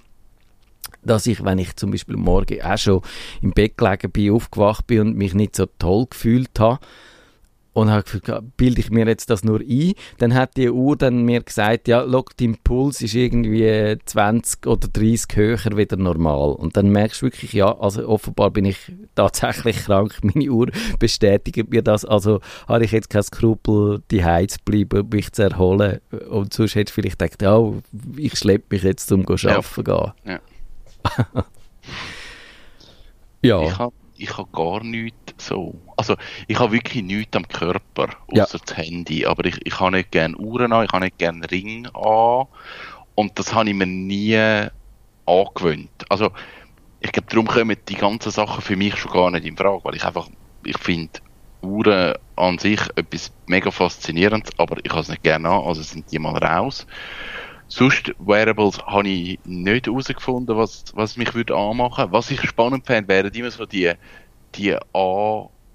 dass 1.03 1.27
ich, 1.27 1.43
wenn 1.43 1.59
ich 1.59 1.75
zum 1.75 1.91
Beispiel 1.91 2.17
morgen 2.17 2.61
auch 2.61 2.77
schon 2.77 3.01
im 3.41 3.51
Bett 3.51 3.77
gelegen 3.77 4.11
bin, 4.11 4.33
aufgewacht 4.33 4.87
bin 4.87 5.01
und 5.01 5.17
mich 5.17 5.33
nicht 5.33 5.55
so 5.55 5.65
toll 5.79 6.07
gefühlt 6.09 6.59
habe, 6.59 6.79
und 7.73 7.89
habe 7.89 8.03
gefühlt, 8.03 8.57
bilde 8.57 8.81
ich 8.81 8.91
mir 8.91 9.07
jetzt 9.07 9.29
das 9.29 9.43
nur 9.43 9.61
ein, 9.61 9.93
dann 10.17 10.33
hat 10.33 10.57
die 10.57 10.69
Uhr 10.69 10.97
dann 10.97 11.23
mir 11.23 11.41
gesagt, 11.41 11.87
ja, 11.87 12.01
log, 12.01 12.35
dein 12.37 12.57
Puls 12.63 13.01
ist 13.01 13.15
irgendwie 13.15 13.97
20 14.05 14.67
oder 14.67 14.87
30 14.89 15.35
höher 15.35 15.77
wieder 15.77 15.95
normal. 15.95 16.51
Und 16.51 16.75
dann 16.75 16.89
merkst 16.89 17.21
du 17.21 17.27
wirklich, 17.27 17.53
ja, 17.53 17.77
also 17.77 18.07
offenbar 18.07 18.51
bin 18.51 18.65
ich 18.65 18.77
tatsächlich 19.15 19.77
krank. 19.85 20.17
Meine 20.21 20.49
Uhr 20.49 20.69
bestätigt 20.99 21.69
mir 21.69 21.81
das. 21.81 22.03
Also 22.03 22.41
habe 22.67 22.83
ich 22.83 22.91
jetzt 22.91 23.09
kein 23.09 23.23
Skrupel, 23.23 24.01
die 24.11 24.21
zu 24.47 24.57
bleiben, 24.65 25.07
mich 25.09 25.31
zu 25.31 25.43
erholen. 25.43 26.01
Und 26.29 26.53
sonst 26.53 26.75
hätte 26.75 26.89
ich 26.89 26.93
vielleicht 26.93 27.19
gedacht, 27.19 27.41
ja, 27.41 27.71
ich 28.17 28.37
schleppe 28.37 28.65
mich 28.71 28.83
jetzt, 28.83 29.11
um 29.11 29.25
zu 29.25 29.47
arbeiten 29.49 29.83
Ja. 29.87 30.13
gehen. 30.23 30.33
Ja. 30.33 30.39
Ja. 33.43 33.61
Ich 33.63 33.77
habe 33.79 33.93
ich 34.17 34.37
hab 34.37 34.51
gar 34.53 34.83
nichts 34.83 35.33
so. 35.37 35.73
Also, 35.97 36.15
ich 36.47 36.59
habe 36.59 36.73
wirklich 36.73 37.03
nichts 37.03 37.35
am 37.35 37.47
Körper, 37.47 38.09
Ja. 38.31 38.43
außer 38.43 38.59
das 38.63 38.77
Handy. 38.77 39.25
Aber 39.25 39.45
ich, 39.45 39.57
ich 39.65 39.79
habe 39.79 39.91
nicht 39.97 40.11
gerne 40.11 40.37
Uhren 40.37 40.71
an, 40.73 40.85
ich 40.85 40.91
habe 40.91 41.05
nicht 41.05 41.17
gerne 41.17 41.49
Ring 41.49 41.87
an. 41.87 42.45
Und 43.15 43.39
das 43.39 43.53
habe 43.53 43.69
ich 43.69 43.75
mir 43.75 43.87
nie 43.87 44.67
angewöhnt. 45.25 45.89
Also, 46.09 46.29
ich 46.99 47.11
glaube, 47.11 47.29
darum 47.29 47.47
kommen 47.47 47.75
die 47.89 47.95
ganzen 47.95 48.31
Sachen 48.31 48.61
für 48.61 48.75
mich 48.75 48.95
schon 48.97 49.11
gar 49.11 49.31
nicht 49.31 49.45
in 49.45 49.57
Frage, 49.57 49.83
weil 49.83 49.95
ich 49.95 50.05
einfach, 50.05 50.29
ich 50.63 50.77
finde 50.77 51.19
Uhren 51.63 52.13
an 52.35 52.59
sich 52.59 52.79
etwas 52.95 53.31
mega 53.47 53.71
faszinierendes, 53.71 54.51
aber 54.59 54.77
ich 54.83 54.91
habe 54.91 55.01
es 55.01 55.09
nicht 55.09 55.23
gerne 55.23 55.49
an, 55.49 55.63
also 55.63 55.81
sind 55.81 56.11
die 56.11 56.19
mal 56.19 56.37
raus. 56.37 56.85
Sonst, 57.73 58.13
Wearables 58.19 58.79
habe 58.85 59.07
ich 59.07 59.39
nicht 59.45 59.87
herausgefunden, 59.87 60.57
was, 60.57 60.83
was 60.93 61.15
mich 61.17 61.33
würde 61.33 61.55
anmachen. 61.55 62.11
Was 62.11 62.29
ich 62.29 62.41
spannend 62.41 62.85
fände, 62.85 63.07
wären 63.07 63.31
immer 63.33 63.49
so 63.51 63.65
die, 63.65 63.93
die 64.55 64.75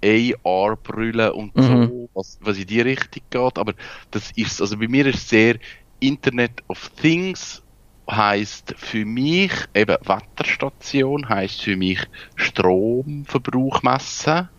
AR-Brille 0.03 1.33
und 1.33 1.55
Mhm. 1.55 1.59
so, 1.59 2.09
was, 2.13 2.37
was 2.41 2.57
in 2.59 2.67
die 2.67 2.81
Richtung 2.81 3.23
geht. 3.29 3.57
Aber 3.57 3.73
das 4.11 4.31
ist, 4.35 4.61
also 4.61 4.77
bei 4.77 4.87
mir 4.87 5.05
ist 5.07 5.15
es 5.17 5.29
sehr 5.29 5.59
Internet 5.99 6.63
of 6.67 6.89
Things 6.91 7.63
heißt 8.09 8.75
für 8.77 9.05
mich 9.05 9.51
eben 9.73 9.97
Wetterstation, 10.05 11.27
heißt 11.29 11.61
für 11.63 11.75
mich 11.77 11.99
Stromverbrauch 12.35 13.81
messen, 13.83 14.49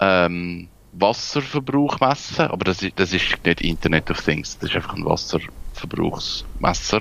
ähm, 0.00 0.71
Wasserverbrauch 0.92 1.98
messen, 2.00 2.46
aber 2.46 2.64
das 2.64 2.82
ist, 2.82 2.92
das 2.98 3.12
ist 3.12 3.44
nicht 3.44 3.60
Internet 3.62 4.10
of 4.10 4.20
Things, 4.22 4.58
das 4.58 4.70
ist 4.70 4.76
einfach 4.76 4.94
ein 4.94 5.04
Wasserverbrauchsmesser. 5.04 7.00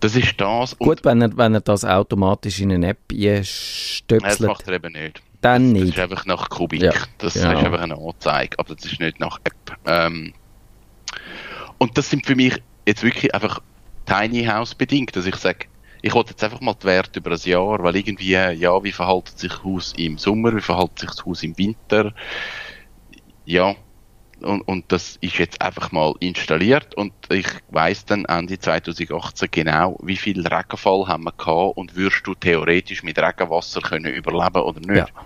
Das 0.00 0.14
ist 0.14 0.40
das. 0.40 0.78
Gut, 0.78 1.04
wenn 1.04 1.22
er, 1.22 1.36
wenn 1.36 1.54
er 1.54 1.60
das 1.60 1.84
automatisch 1.84 2.60
in 2.60 2.72
eine 2.72 2.88
App 2.88 2.98
Nein, 3.10 3.42
das 4.22 4.40
macht 4.40 4.68
er 4.68 4.74
eben 4.74 4.92
nicht. 4.92 5.22
dann 5.40 5.74
Das 5.74 5.82
nicht. 5.82 5.94
ist 5.94 6.00
einfach 6.00 6.26
nach 6.26 6.48
Kubik. 6.48 6.82
Ja, 6.82 6.92
das 7.18 7.34
genau. 7.34 7.58
ist 7.58 7.64
einfach 7.64 7.80
eine 7.80 7.96
Anzeige, 7.96 8.58
aber 8.58 8.74
das 8.74 8.84
ist 8.84 9.00
nicht 9.00 9.18
nach 9.20 9.38
App. 9.44 9.76
Ähm, 9.86 10.32
und 11.78 11.98
das 11.98 12.08
sind 12.10 12.26
für 12.26 12.36
mich 12.36 12.60
jetzt 12.86 13.02
wirklich 13.02 13.34
einfach 13.34 13.60
Tiny 14.06 14.44
House 14.44 14.74
bedingt, 14.74 15.16
dass 15.16 15.26
ich 15.26 15.36
sage, 15.36 15.66
ich 16.02 16.14
wollte 16.14 16.30
jetzt 16.30 16.44
einfach 16.44 16.60
mal 16.60 16.74
die 16.74 16.84
Werte 16.86 17.18
über 17.18 17.32
ein 17.32 17.40
Jahr, 17.42 17.82
weil 17.82 17.96
irgendwie, 17.96 18.30
ja, 18.30 18.84
wie 18.84 18.92
verhält 18.92 19.28
sich 19.36 19.50
das 19.50 19.64
Haus 19.64 19.92
im 19.96 20.18
Sommer, 20.18 20.54
wie 20.54 20.60
verhält 20.60 20.98
sich 20.98 21.10
das 21.10 21.24
Haus 21.24 21.42
im 21.42 21.56
Winter? 21.58 22.12
Ja, 23.46 23.74
und, 24.42 24.60
und 24.62 24.84
das 24.92 25.16
ist 25.22 25.38
jetzt 25.38 25.62
einfach 25.62 25.92
mal 25.92 26.14
installiert 26.20 26.94
und 26.94 27.12
ich 27.30 27.46
weiß 27.70 28.04
dann 28.04 28.26
Ende 28.26 28.58
2018 28.58 29.48
genau, 29.50 29.98
wie 30.02 30.16
viel 30.16 30.46
Regenfall 30.46 31.08
haben 31.08 31.24
wir 31.24 31.32
gehabt 31.32 31.76
und 31.78 31.96
würdest 31.96 32.26
du 32.26 32.34
theoretisch 32.34 33.02
mit 33.02 33.18
Regenwasser 33.18 33.80
können 33.80 34.12
überleben 34.12 34.60
oder 34.60 34.80
nicht. 34.80 35.08
Ja. 35.08 35.24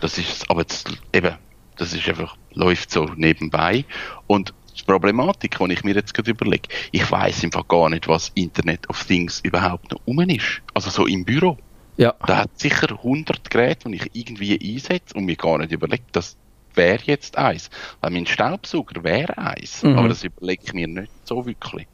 Das 0.00 0.18
ist, 0.18 0.50
aber 0.50 0.64
das, 0.64 0.84
eben, 1.12 1.36
das 1.76 1.94
ist 1.94 2.08
einfach, 2.08 2.36
läuft 2.52 2.90
so 2.90 3.04
nebenbei 3.16 3.84
und 4.26 4.52
die 4.76 4.82
Problematik, 4.82 5.56
die 5.58 5.72
ich 5.72 5.84
mir 5.84 5.94
jetzt 5.94 6.12
gerade 6.12 6.32
überlege, 6.32 6.68
ich 6.90 7.08
weiß 7.08 7.44
einfach 7.44 7.68
gar 7.68 7.88
nicht, 7.88 8.08
was 8.08 8.32
Internet 8.34 8.90
of 8.90 9.04
Things 9.04 9.40
überhaupt 9.44 9.92
noch 9.92 10.00
um 10.04 10.20
ist. 10.20 10.62
Also 10.74 10.90
so 10.90 11.06
im 11.06 11.24
Büro. 11.24 11.56
Ja. 11.96 12.12
Da 12.26 12.38
hat 12.38 12.58
sicher 12.58 12.90
100 12.90 13.48
Geräte, 13.50 13.88
die 13.88 13.96
ich 13.96 14.10
irgendwie 14.14 14.58
einsetze 14.60 15.14
und 15.14 15.26
mir 15.26 15.36
gar 15.36 15.58
nicht 15.58 15.70
überlegt, 15.70 16.16
dass 16.16 16.36
wäre 16.76 17.02
jetzt 17.04 17.36
eins. 17.36 17.70
Weil 18.00 18.10
mein 18.10 18.26
Staubsauger 18.26 19.02
wäre 19.04 19.36
eins. 19.38 19.82
Mhm. 19.82 19.98
Aber 19.98 20.08
das 20.08 20.24
überlege 20.24 20.62
ich 20.64 20.72
mir 20.72 20.88
nicht 20.88 21.12
so 21.24 21.44
wirklich. 21.46 21.86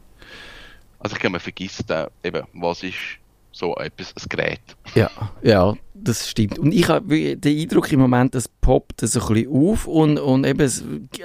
Also 0.99 1.17
ich 1.17 1.21
glaube, 1.21 1.33
man 1.33 1.41
vergisst 1.41 1.85
da 1.89 2.11
eben, 2.23 2.47
was 2.53 2.83
ist 2.83 2.97
so 3.53 3.75
etwas, 3.77 4.15
ein 4.17 4.29
Gerät. 4.29 4.61
Ja, 4.95 5.11
ja, 5.43 5.75
das 5.95 6.29
stimmt. 6.29 6.59
Und 6.59 6.73
ich 6.73 6.89
habe 6.89 7.37
den 7.37 7.61
Eindruck 7.61 7.93
im 7.93 8.01
Moment, 8.01 8.35
das 8.35 8.49
poppt 8.49 9.01
so 9.01 9.21
ein 9.21 9.35
bisschen 9.35 9.53
auf 9.53 9.87
und, 9.87 10.19
und 10.19 10.47
eben 10.47 10.71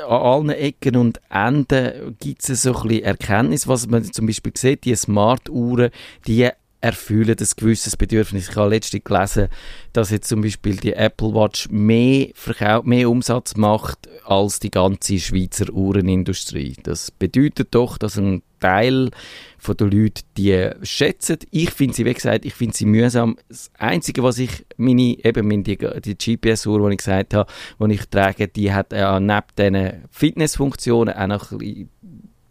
an 0.07 0.21
allen 0.21 0.49
Ecken 0.49 0.95
und 0.95 1.21
Enden 1.29 2.15
gibt 2.19 2.47
es 2.47 2.63
so 2.63 2.75
ein 2.75 2.87
bisschen 2.87 3.03
Erkenntnis, 3.03 3.67
was 3.67 3.87
man 3.87 4.03
zum 4.11 4.25
Beispiel 4.25 4.53
sieht, 4.55 4.85
die 4.85 4.95
Smart-Uhren, 4.95 5.91
die 6.25 6.49
erfüllen 6.85 7.35
ein 7.39 7.47
gewisses 7.57 7.97
Bedürfnis. 7.97 8.49
Ich 8.49 8.55
habe 8.55 8.69
letztens 8.69 9.03
gelesen, 9.03 9.47
dass 9.91 10.11
jetzt 10.11 10.29
zum 10.29 10.41
Beispiel 10.41 10.75
die 10.75 10.93
Apple 10.93 11.33
Watch 11.33 11.67
mehr, 11.71 12.27
Verkauf, 12.35 12.85
mehr 12.85 13.09
Umsatz 13.09 13.57
macht 13.57 14.07
als 14.23 14.59
die 14.59 14.69
ganze 14.69 15.17
Schweizer 15.17 15.73
Uhrenindustrie. 15.73 16.75
Das 16.83 17.09
bedeutet 17.09 17.69
doch, 17.71 17.97
dass 17.97 18.19
ein 18.19 18.43
Teil 18.59 19.09
von 19.57 19.75
den 19.77 19.89
Leuten 19.89 20.21
die 20.37 20.69
schätzen. 20.83 21.39
Ich 21.49 21.71
finde 21.71 21.95
sie, 21.95 22.05
wie 22.05 22.13
gesagt, 22.13 22.45
ich 22.45 22.53
finde 22.53 22.77
sie 22.77 22.85
mühsam. 22.85 23.37
Das 23.49 23.71
Einzige, 23.79 24.21
was 24.21 24.37
ich, 24.37 24.65
meine, 24.77 25.17
eben 25.25 25.47
meine, 25.47 25.63
die, 25.63 25.77
die 25.77 26.37
GPS-Uhr, 26.37 26.87
die 26.87 26.93
ich 26.93 26.97
gesagt 26.99 27.33
habe, 27.33 27.51
die 27.79 27.93
ich 27.93 28.05
trage, 28.09 28.47
die 28.47 28.71
hat 28.71 28.93
äh, 28.93 29.19
neben 29.19 29.41
diesen 29.57 30.03
Fitnessfunktionen 30.11 31.15
auch 31.15 31.27
noch 31.27 31.51
ein 31.51 31.57
bisschen 31.57 31.89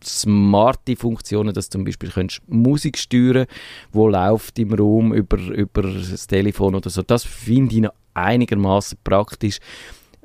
smarte 0.06 0.96
Funktionen, 0.96 1.54
dass 1.54 1.68
du 1.68 1.78
zum 1.78 1.84
Beispiel 1.84 2.10
könntest 2.10 2.42
Musik 2.48 2.98
steuern 2.98 3.46
wo 3.92 4.08
läuft 4.08 4.58
im 4.58 4.72
Raum 4.72 5.12
über, 5.12 5.38
über 5.38 5.82
das 5.82 6.26
Telefon 6.26 6.74
oder 6.74 6.90
so. 6.90 7.02
Das 7.02 7.24
finde 7.24 7.74
ich 7.74 7.80
noch 7.82 7.92
einigermaßen 8.14 8.98
praktisch. 9.02 9.58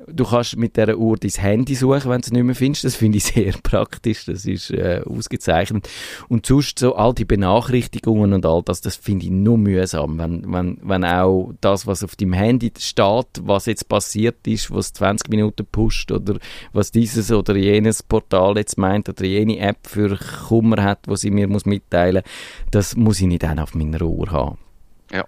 Du 0.06 0.24
kannst 0.24 0.56
mit 0.56 0.76
dieser 0.76 0.96
Uhr 0.96 1.16
dein 1.16 1.30
Handy 1.30 1.74
suchen, 1.74 2.10
wenn 2.10 2.20
du 2.20 2.26
es 2.26 2.32
nicht 2.32 2.42
mehr 2.42 2.54
findest. 2.54 2.84
Das 2.84 2.96
finde 2.96 3.18
ich 3.18 3.24
sehr 3.24 3.52
praktisch. 3.62 4.24
Das 4.24 4.44
ist 4.44 4.70
äh, 4.70 5.02
ausgezeichnet. 5.04 5.88
Und 6.28 6.46
sonst 6.46 6.78
so 6.78 6.94
all 6.94 7.14
die 7.14 7.24
Benachrichtigungen 7.24 8.32
und 8.32 8.46
all 8.46 8.62
das, 8.62 8.80
das 8.80 8.96
finde 8.96 9.26
ich 9.26 9.30
nur 9.30 9.58
mühsam. 9.58 10.18
Wenn, 10.18 10.52
wenn, 10.52 10.78
wenn 10.82 11.04
auch 11.04 11.52
das, 11.60 11.86
was 11.86 12.02
auf 12.02 12.16
dem 12.16 12.32
Handy 12.32 12.72
steht, 12.78 13.26
was 13.42 13.66
jetzt 13.66 13.88
passiert 13.88 14.46
ist, 14.46 14.70
was 14.70 14.92
20 14.92 15.28
Minuten 15.28 15.66
pusht 15.70 16.10
oder 16.12 16.38
was 16.72 16.90
dieses 16.90 17.30
oder 17.30 17.56
jenes 17.56 18.02
Portal 18.02 18.56
jetzt 18.56 18.78
meint 18.78 19.08
oder 19.08 19.24
jene 19.24 19.58
App 19.58 19.86
für 19.86 20.18
Kummer 20.48 20.82
hat, 20.82 21.00
was 21.06 21.20
sie 21.20 21.30
mir 21.30 21.48
muss 21.48 21.66
mitteilen, 21.66 22.22
das 22.70 22.96
muss 22.96 23.20
ich 23.20 23.26
nicht 23.26 23.44
auch 23.44 23.58
auf 23.58 23.74
meiner 23.74 24.02
Uhr 24.02 24.30
haben. 24.30 24.58
Ja. 25.12 25.26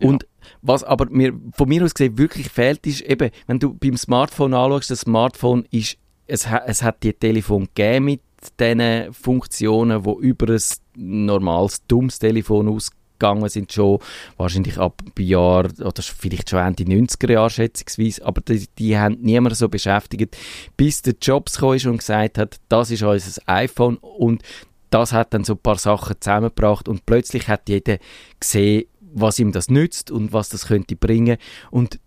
Und 0.00 0.26
was 0.62 0.84
aber 0.84 1.06
mir, 1.10 1.32
von 1.52 1.68
mir 1.68 1.84
aus 1.84 1.94
gesehen 1.94 2.16
wirklich 2.16 2.48
fehlt, 2.48 2.86
ist 2.86 3.02
eben, 3.02 3.30
wenn 3.46 3.58
du 3.58 3.74
beim 3.74 3.96
Smartphone 3.96 4.54
anschaust, 4.54 4.90
das 4.90 5.00
Smartphone 5.00 5.66
ist, 5.70 5.98
es, 6.26 6.46
es 6.66 6.82
hat 6.82 7.02
die 7.02 7.12
Telefon 7.12 7.68
gegeben 7.74 8.06
mit 8.06 8.20
diesen 8.58 9.12
Funktionen, 9.12 10.02
die 10.04 10.26
über 10.26 10.48
ein 10.52 10.60
normales, 10.96 11.84
dummes 11.86 12.18
Telefon 12.18 12.68
ausgegangen 12.68 13.48
sind, 13.48 13.72
schon 13.72 13.98
wahrscheinlich 14.36 14.78
ab 14.78 15.02
Jahr, 15.18 15.66
oder 15.80 16.02
vielleicht 16.02 16.50
schon 16.50 16.60
Ende 16.60 16.84
90er 16.84 17.32
Jahre 17.32 17.50
schätzungsweise, 17.50 18.24
aber 18.24 18.40
die, 18.40 18.66
die 18.78 18.96
haben 18.96 19.18
niemand 19.20 19.56
so 19.56 19.68
beschäftigt, 19.68 20.36
bis 20.76 21.02
der 21.02 21.14
Jobs 21.20 21.58
kam 21.58 21.70
und 21.70 21.98
gesagt 21.98 22.38
hat, 22.38 22.60
das 22.68 22.90
ist 22.90 23.02
unser 23.02 23.42
iPhone. 23.46 23.96
Und 23.96 24.42
das 24.90 25.12
hat 25.12 25.32
dann 25.32 25.44
so 25.44 25.54
ein 25.54 25.58
paar 25.58 25.78
Sachen 25.78 26.16
zusammengebracht 26.20 26.88
und 26.88 27.06
plötzlich 27.06 27.48
hat 27.48 27.68
jeder 27.68 27.98
gesehen, 28.38 28.84
was 29.14 29.38
ihm 29.38 29.52
das 29.52 29.68
nützt 29.68 30.10
und 30.10 30.32
was 30.32 30.48
das 30.48 30.66
könnte 30.66 30.96
bringen. 30.96 31.36
Und 31.70 31.98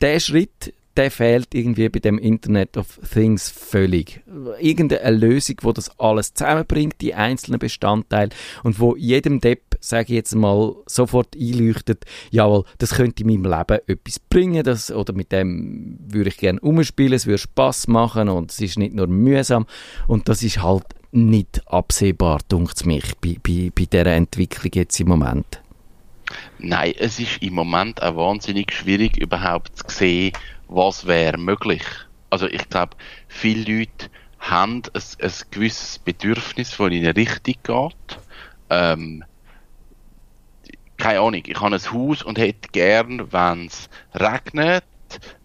der 0.00 0.20
Schritt, 0.20 0.72
der 0.96 1.10
fehlt 1.10 1.54
irgendwie 1.54 1.88
bei 1.88 1.98
dem 1.98 2.18
Internet 2.18 2.76
of 2.76 2.98
Things 3.12 3.50
völlig. 3.50 4.22
Irgendeine 4.60 5.16
Lösung, 5.16 5.56
wo 5.62 5.72
das 5.72 5.98
alles 5.98 6.32
zusammenbringt, 6.34 6.94
die 7.00 7.14
einzelnen 7.14 7.58
Bestandteile 7.58 8.30
und 8.62 8.80
wo 8.80 8.96
jedem 8.96 9.40
Depp, 9.40 9.76
sage 9.80 10.04
ich 10.04 10.16
jetzt 10.16 10.34
mal, 10.34 10.74
sofort 10.86 11.36
einleuchtet, 11.36 12.04
jawohl, 12.30 12.64
das 12.78 12.94
könnte 12.94 13.22
in 13.22 13.28
meinem 13.28 13.44
Leben 13.44 13.80
etwas 13.86 14.18
bringen, 14.18 14.64
das, 14.64 14.90
oder 14.90 15.12
mit 15.12 15.32
dem 15.32 15.98
würde 16.08 16.30
ich 16.30 16.38
gerne 16.38 16.60
umspielen, 16.60 17.12
es 17.12 17.26
würde 17.26 17.38
Spaß 17.38 17.88
machen 17.88 18.28
und 18.28 18.50
es 18.50 18.60
ist 18.60 18.78
nicht 18.78 18.94
nur 18.94 19.06
mühsam 19.06 19.66
und 20.06 20.28
das 20.28 20.42
ist 20.42 20.62
halt 20.62 20.86
nicht 21.12 21.62
absehbar, 21.66 22.40
dunkt 22.48 22.86
mich, 22.86 23.16
bei, 23.18 23.36
bei, 23.42 23.70
bei 23.74 23.84
dieser 23.84 24.06
Entwicklung 24.06 24.72
jetzt 24.74 24.98
im 25.00 25.08
Moment. 25.08 25.60
Nein, 26.58 26.94
es 26.98 27.18
ist 27.20 27.42
im 27.42 27.54
Moment 27.54 28.02
auch 28.02 28.16
wahnsinnig 28.16 28.72
schwierig, 28.72 29.16
überhaupt 29.16 29.76
zu 29.76 29.84
sehen, 29.88 30.32
was 30.68 31.06
wäre 31.06 31.38
möglich. 31.38 31.82
Also 32.30 32.46
ich 32.46 32.68
glaube, 32.68 32.96
viele 33.28 33.78
Leute 33.78 34.10
haben 34.38 34.82
ein, 34.94 35.02
ein 35.22 35.32
gewisses 35.50 35.98
Bedürfnis, 35.98 36.76
das 36.76 36.90
ihnen 36.90 37.12
richtig 37.12 37.62
geht. 37.62 38.18
Ähm, 38.70 39.24
keine 40.96 41.20
Ahnung, 41.20 41.42
ich 41.46 41.60
habe 41.60 41.76
ein 41.76 41.92
Haus 41.92 42.22
und 42.22 42.38
hätte 42.38 42.68
gern, 42.72 43.32
wenn 43.32 43.66
es 43.66 43.88
regnet, 44.14 44.84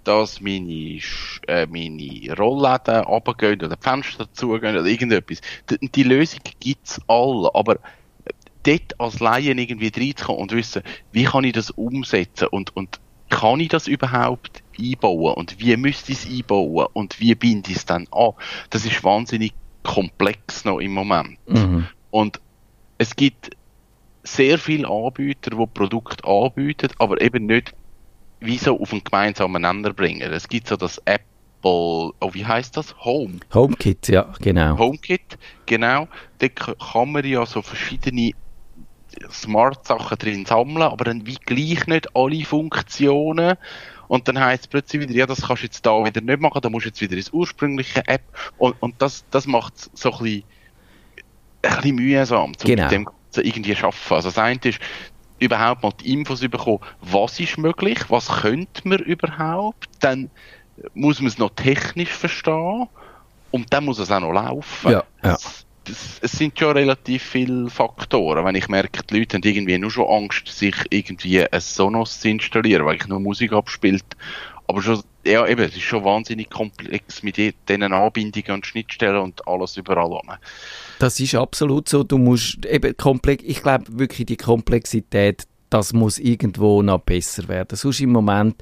dass 0.03 0.41
meine, 0.41 0.99
äh, 1.47 1.67
meine 1.67 2.35
Rollläden 2.37 3.03
runtergehen 3.03 3.61
oder 3.61 3.77
Fenster 3.79 4.31
zugehen 4.33 4.75
oder 4.75 4.87
irgendetwas. 4.87 5.41
Die, 5.69 5.91
die 5.91 6.03
Lösung 6.03 6.39
gibt's 6.59 6.99
alle, 7.07 7.53
aber 7.53 7.77
dort 8.63 8.99
als 8.99 9.19
Laien 9.19 9.57
irgendwie 9.57 9.91
reinzukommen 9.95 10.41
und 10.41 10.51
wissen, 10.51 10.83
wie 11.11 11.23
kann 11.23 11.43
ich 11.43 11.53
das 11.53 11.71
umsetzen 11.71 12.47
und, 12.47 12.75
und 12.75 12.99
kann 13.29 13.59
ich 13.59 13.69
das 13.69 13.87
überhaupt 13.87 14.61
einbauen 14.79 15.33
und 15.33 15.59
wie 15.59 15.75
müsste 15.77 16.11
ich 16.11 16.25
es 16.25 16.29
einbauen 16.29 16.87
und 16.93 17.19
wie 17.19 17.33
binde 17.35 17.71
ich 17.71 17.77
es 17.77 17.85
dann 17.85 18.07
an? 18.11 18.31
Das 18.69 18.85
ist 18.85 19.03
wahnsinnig 19.03 19.53
komplex 19.83 20.65
noch 20.65 20.79
im 20.79 20.93
Moment. 20.93 21.37
Mhm. 21.47 21.87
Und 22.11 22.39
es 22.97 23.15
gibt 23.15 23.51
sehr 24.23 24.59
viele 24.59 24.87
Anbieter, 24.87 25.51
die 25.51 25.65
Produkte 25.73 26.27
anbieten, 26.27 26.89
aber 26.99 27.21
eben 27.21 27.47
nicht 27.47 27.73
wie 28.39 28.57
so 28.57 28.79
auf 28.79 28.91
einen 28.91 29.03
gemeinsamen 29.03 29.61
Nenner 29.61 29.93
bringen. 29.93 30.31
Es 30.31 30.47
gibt 30.47 30.67
so 30.67 30.75
das 30.75 30.99
Apple, 31.05 31.21
oh, 31.63 32.33
wie 32.33 32.45
heißt 32.45 32.75
das? 32.75 32.95
Home. 33.03 33.39
HomeKit, 33.53 34.09
ja, 34.09 34.31
genau. 34.39 34.77
HomeKit, 34.77 35.37
genau. 35.65 36.07
Da 36.39 36.49
kann 36.49 37.11
man 37.11 37.25
ja 37.25 37.45
so 37.45 37.61
verschiedene 37.61 38.31
Smart-Sachen 39.31 40.17
drin 40.17 40.45
sammeln, 40.45 40.83
aber 40.83 41.05
dann 41.05 41.25
wie 41.25 41.35
gleich 41.35 41.87
nicht 41.87 42.15
alle 42.15 42.43
Funktionen. 42.45 43.57
Und 44.07 44.27
dann 44.27 44.39
heißt 44.39 44.63
es 44.63 44.67
plötzlich 44.67 45.01
wieder, 45.01 45.13
ja, 45.13 45.25
das 45.25 45.41
kannst 45.41 45.61
du 45.61 45.67
jetzt 45.67 45.85
da 45.85 46.03
wieder 46.03 46.21
nicht 46.21 46.41
machen, 46.41 46.61
da 46.61 46.69
musst 46.69 46.85
du 46.85 46.89
jetzt 46.89 47.01
wieder 47.01 47.15
ins 47.15 47.31
ursprüngliche 47.31 48.05
App. 48.07 48.23
Und, 48.57 48.75
und 48.81 49.01
das, 49.01 49.23
das 49.31 49.47
macht 49.47 49.75
es 49.75 49.89
so 49.93 50.11
ein 50.11 50.17
bisschen, 50.19 50.43
ein 51.61 51.75
bisschen 51.75 51.95
mühsam, 51.95 52.43
um 52.43 52.51
genau. 52.53 52.83
mit 52.83 52.91
dem 52.91 53.05
Ganzen 53.05 53.45
irgendwie 53.45 53.75
schaffen. 53.75 54.13
Also 54.13 54.29
das 54.29 54.37
eine 54.37 54.59
ist, 54.63 54.79
überhaupt 55.41 55.81
mal 55.81 55.91
die 55.99 56.13
Infos 56.13 56.41
bekommen, 56.41 56.79
was 57.01 57.39
ist 57.39 57.57
möglich, 57.57 57.99
was 58.09 58.27
könnte 58.27 58.87
man 58.87 58.99
überhaupt, 58.99 59.89
dann 59.99 60.29
muss 60.93 61.19
man 61.19 61.27
es 61.27 61.37
noch 61.37 61.49
technisch 61.55 62.11
verstehen 62.11 62.87
und 63.49 63.73
dann 63.73 63.85
muss 63.85 63.99
es 63.99 64.11
auch 64.11 64.19
noch 64.19 64.31
laufen. 64.31 64.91
Ja, 64.91 65.03
ja 65.23 65.31
das, 65.31 65.65
es 65.89 66.31
sind 66.31 66.57
schon 66.57 66.77
relativ 66.77 67.23
viele 67.23 67.69
Faktoren. 67.69 68.45
Wenn 68.45 68.55
ich 68.55 68.67
merke, 68.67 69.03
die 69.03 69.19
Leute 69.19 69.37
haben 69.37 69.43
irgendwie 69.43 69.77
nur 69.77 69.91
schon 69.91 70.07
Angst, 70.07 70.47
sich 70.47 70.75
irgendwie 70.89 71.43
ein 71.43 71.59
Sonos 71.59 72.19
zu 72.19 72.29
installieren, 72.29 72.85
weil 72.85 72.97
ich 72.97 73.07
nur 73.07 73.19
Musik 73.19 73.53
abspielt. 73.53 74.05
Aber 74.67 74.81
schon, 74.81 75.01
ja, 75.25 75.45
eben, 75.47 75.61
es 75.61 75.75
ist 75.75 75.81
schon 75.81 76.05
wahnsinnig 76.05 76.49
komplex 76.49 77.23
mit 77.23 77.37
diesen 77.37 77.83
Anbindungen 77.93 78.51
und 78.51 78.65
Schnittstellen 78.65 79.21
und 79.21 79.47
alles 79.47 79.75
überall 79.75 80.13
an. 80.13 80.37
Das 80.99 81.19
ist 81.19 81.35
absolut 81.35 81.89
so. 81.89 82.03
Du 82.03 82.17
musst 82.17 82.65
eben 82.65 82.95
komplex, 82.95 83.43
ich 83.45 83.61
glaube 83.61 83.85
wirklich 83.89 84.27
die 84.27 84.37
Komplexität, 84.37 85.47
das 85.71 85.93
muss 85.93 86.19
irgendwo 86.19 86.81
noch 86.83 86.99
besser 86.99 87.47
werden. 87.47 87.75
Sonst 87.75 88.01
im 88.01 88.11
Moment 88.11 88.55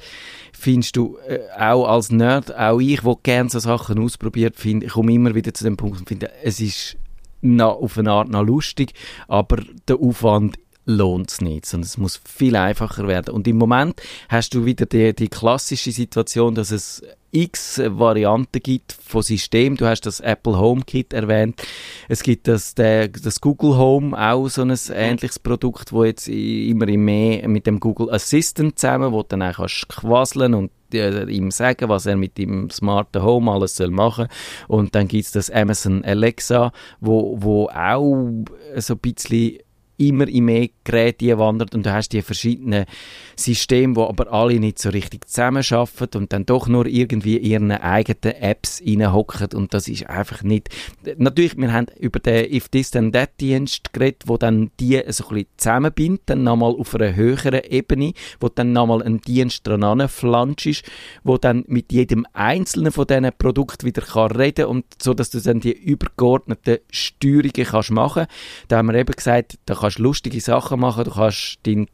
findest 0.53 0.95
du, 0.95 1.17
äh, 1.27 1.39
auch 1.59 1.87
als 1.87 2.11
Nerd, 2.11 2.55
auch 2.55 2.79
ich, 2.79 3.01
der 3.01 3.15
gerne 3.21 3.49
so 3.49 3.59
Sachen 3.59 3.99
ausprobiert, 3.99 4.55
finde, 4.55 4.87
komme 4.87 5.13
immer 5.13 5.35
wieder 5.35 5.53
zu 5.53 5.63
dem 5.63 5.75
Punkt 5.75 5.99
und 5.99 6.07
finde, 6.07 6.31
es 6.43 6.59
ist 6.59 6.97
noch, 7.41 7.81
auf 7.81 7.97
eine 7.97 8.11
Art 8.11 8.29
noch 8.29 8.43
lustig, 8.43 8.93
aber 9.27 9.57
der 9.87 9.99
Aufwand 9.99 10.57
lohnt 10.85 11.31
es 11.31 11.41
nicht, 11.41 11.65
sondern 11.65 11.85
es 11.85 11.97
muss 11.97 12.19
viel 12.25 12.55
einfacher 12.55 13.07
werden. 13.07 13.33
Und 13.33 13.47
im 13.47 13.57
Moment 13.57 14.01
hast 14.27 14.53
du 14.55 14.65
wieder 14.65 14.85
die, 14.85 15.13
die 15.13 15.27
klassische 15.27 15.91
Situation, 15.91 16.55
dass 16.55 16.71
es 16.71 17.03
x 17.31 17.79
Varianten 17.85 18.59
gibt 18.59 18.93
von 18.93 19.21
System. 19.21 19.77
Du 19.77 19.85
hast 19.85 20.01
das 20.01 20.19
Apple 20.19 20.57
HomeKit 20.57 21.13
erwähnt. 21.13 21.61
Es 22.07 22.23
gibt 22.23 22.47
das, 22.47 22.73
das 22.73 23.41
Google 23.41 23.77
Home, 23.77 24.19
auch 24.19 24.47
so 24.47 24.63
ein 24.63 24.75
ähnliches 24.91 25.37
Produkt, 25.37 25.91
wo 25.91 26.03
jetzt 26.03 26.27
immer 26.27 26.87
mehr 26.87 27.47
mit 27.47 27.67
dem 27.67 27.79
Google 27.79 28.09
Assistant 28.09 28.79
zusammen, 28.79 29.11
wo 29.11 29.21
du 29.21 29.27
dann 29.29 29.43
auch 29.43 29.57
kannst 29.57 29.87
quasseln 29.89 30.55
und 30.55 30.71
äh, 30.93 31.23
ihm 31.29 31.51
sagen, 31.51 31.89
was 31.89 32.05
er 32.05 32.17
mit 32.17 32.37
dem 32.37 32.69
smarten 32.69 33.23
Home 33.23 33.51
alles 33.51 33.75
soll 33.75 33.91
machen. 33.91 34.27
Und 34.67 34.95
dann 34.95 35.07
gibt 35.07 35.25
es 35.25 35.31
das 35.31 35.49
Amazon 35.49 36.03
Alexa, 36.03 36.71
wo, 36.99 37.37
wo 37.41 37.67
auch 37.67 38.29
so 38.77 38.93
ein 38.93 38.99
bisschen 38.99 39.59
immer 39.99 40.27
in 40.27 40.45
mehr 40.45 40.69
Geräte 40.83 41.37
wandert 41.37 41.75
und 41.75 41.85
du 41.85 41.93
hast 41.93 42.09
die 42.09 42.21
verschiedenen 42.21 42.85
Systeme, 43.35 43.93
die 43.93 44.01
aber 44.01 44.31
alle 44.31 44.59
nicht 44.59 44.79
so 44.79 44.89
richtig 44.89 45.27
zusammenarbeiten 45.27 46.17
und 46.17 46.33
dann 46.33 46.45
doch 46.45 46.67
nur 46.67 46.85
irgendwie 46.85 47.37
ihren 47.37 47.71
eigenen 47.71 48.35
Apps 48.35 48.81
reinhocken 48.85 49.49
und 49.53 49.73
das 49.73 49.87
ist 49.87 50.09
einfach 50.09 50.43
nicht... 50.43 50.69
Natürlich, 51.17 51.57
wir 51.57 51.71
haben 51.73 51.87
über 51.99 52.19
den 52.19 52.51
If 52.51 52.69
This 52.69 52.91
Then 52.91 53.11
That 53.11 53.31
Dienst 53.39 53.93
geredet, 53.93 54.23
wo 54.25 54.37
dann 54.37 54.71
die 54.79 55.01
so 55.09 55.25
ein 55.25 55.35
bisschen 55.35 55.47
zusammenbindet, 55.57 56.21
dann 56.27 56.43
nochmal 56.43 56.73
auf 56.73 56.95
einer 56.95 57.15
höheren 57.15 57.61
Ebene, 57.69 58.13
wo 58.39 58.49
dann 58.49 58.71
nochmal 58.71 59.03
ein 59.03 59.21
Dienst 59.21 59.67
dran 59.67 59.99
ist, 59.99 60.83
wo 61.23 61.37
dann 61.37 61.63
mit 61.67 61.91
jedem 61.91 62.25
einzelnen 62.33 62.91
von 62.91 63.07
diesen 63.07 63.29
Produkten 63.37 63.85
wieder 63.85 64.01
kann 64.01 64.31
reden 64.31 64.65
und 64.65 64.85
so, 65.01 65.13
dass 65.13 65.29
du 65.29 65.39
dann 65.39 65.59
die 65.59 65.71
übergeordneten 65.71 66.79
Steuerungen 66.91 67.51
kannst 67.51 67.91
machen. 67.91 68.27
Da 68.67 68.77
haben 68.77 68.87
wir 68.87 68.95
eben 68.95 69.13
gesagt, 69.13 69.57
da 69.65 69.75
kannst 69.75 69.88
kannst 69.89 69.99
lustige 69.99 70.41
Sachen 70.41 70.79
machen, 70.79 71.03
du 71.03 71.11
kannst 71.11 71.59
deinen 71.65 71.87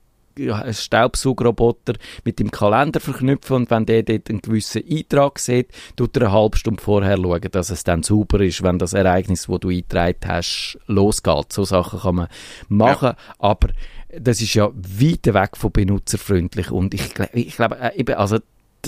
Staubsaugerroboter 0.72 1.94
mit 2.26 2.40
dem 2.40 2.52
Kalender 2.52 3.00
verknüpfen 3.00 3.56
und 3.56 3.72
wenn 3.72 3.86
der 3.86 4.04
dort 4.04 4.30
einen 4.30 4.42
gewissen 4.42 4.84
Eintrag 4.90 5.40
sieht, 5.40 5.70
tut 5.96 6.18
er 6.18 6.24
eine 6.24 6.32
halbe 6.34 6.58
Stunde 6.58 6.84
vorher 6.84 7.16
schauen, 7.16 7.48
dass 7.52 7.70
es 7.70 7.86
dann 7.86 8.04
sauber 8.04 8.42
ist, 8.42 8.62
wenn 8.62 8.78
das 8.78 8.94
Ereignis, 8.94 9.48
das 9.48 9.60
du 9.62 9.70
eingetragen 9.70 10.28
hast, 10.28 10.78
losgeht. 10.88 11.54
So 11.54 11.64
Sachen 11.64 12.00
kann 12.02 12.16
man 12.16 12.28
machen, 12.68 13.14
ja. 13.18 13.36
aber 13.40 13.70
das 14.18 14.42
ist 14.42 14.54
ja 14.54 14.72
weit 14.74 15.34
weg 15.34 15.56
von 15.56 15.72
benutzerfreundlich 15.72 16.70
und 16.70 16.94
ich, 16.94 17.14
ich 17.34 17.56
glaube, 17.56 17.78
äh, 17.80 18.14
also 18.14 18.40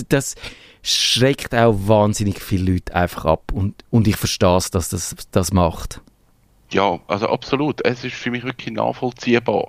das 0.08 0.34
schreckt 0.82 1.54
auch 1.54 1.74
wahnsinnig 1.76 2.40
viele 2.42 2.72
Leute 2.72 2.94
einfach 2.94 3.24
ab 3.24 3.52
und, 3.52 3.84
und 3.90 4.06
ich 4.06 4.16
verstehe 4.16 4.56
es, 4.56 4.70
dass 4.70 4.90
das 4.90 5.16
das 5.32 5.52
macht. 5.52 6.02
Ja, 6.72 6.98
also 7.06 7.28
absolut. 7.28 7.84
Es 7.84 8.04
ist 8.04 8.14
für 8.14 8.30
mich 8.30 8.44
wirklich 8.44 8.74
nachvollziehbar. 8.74 9.68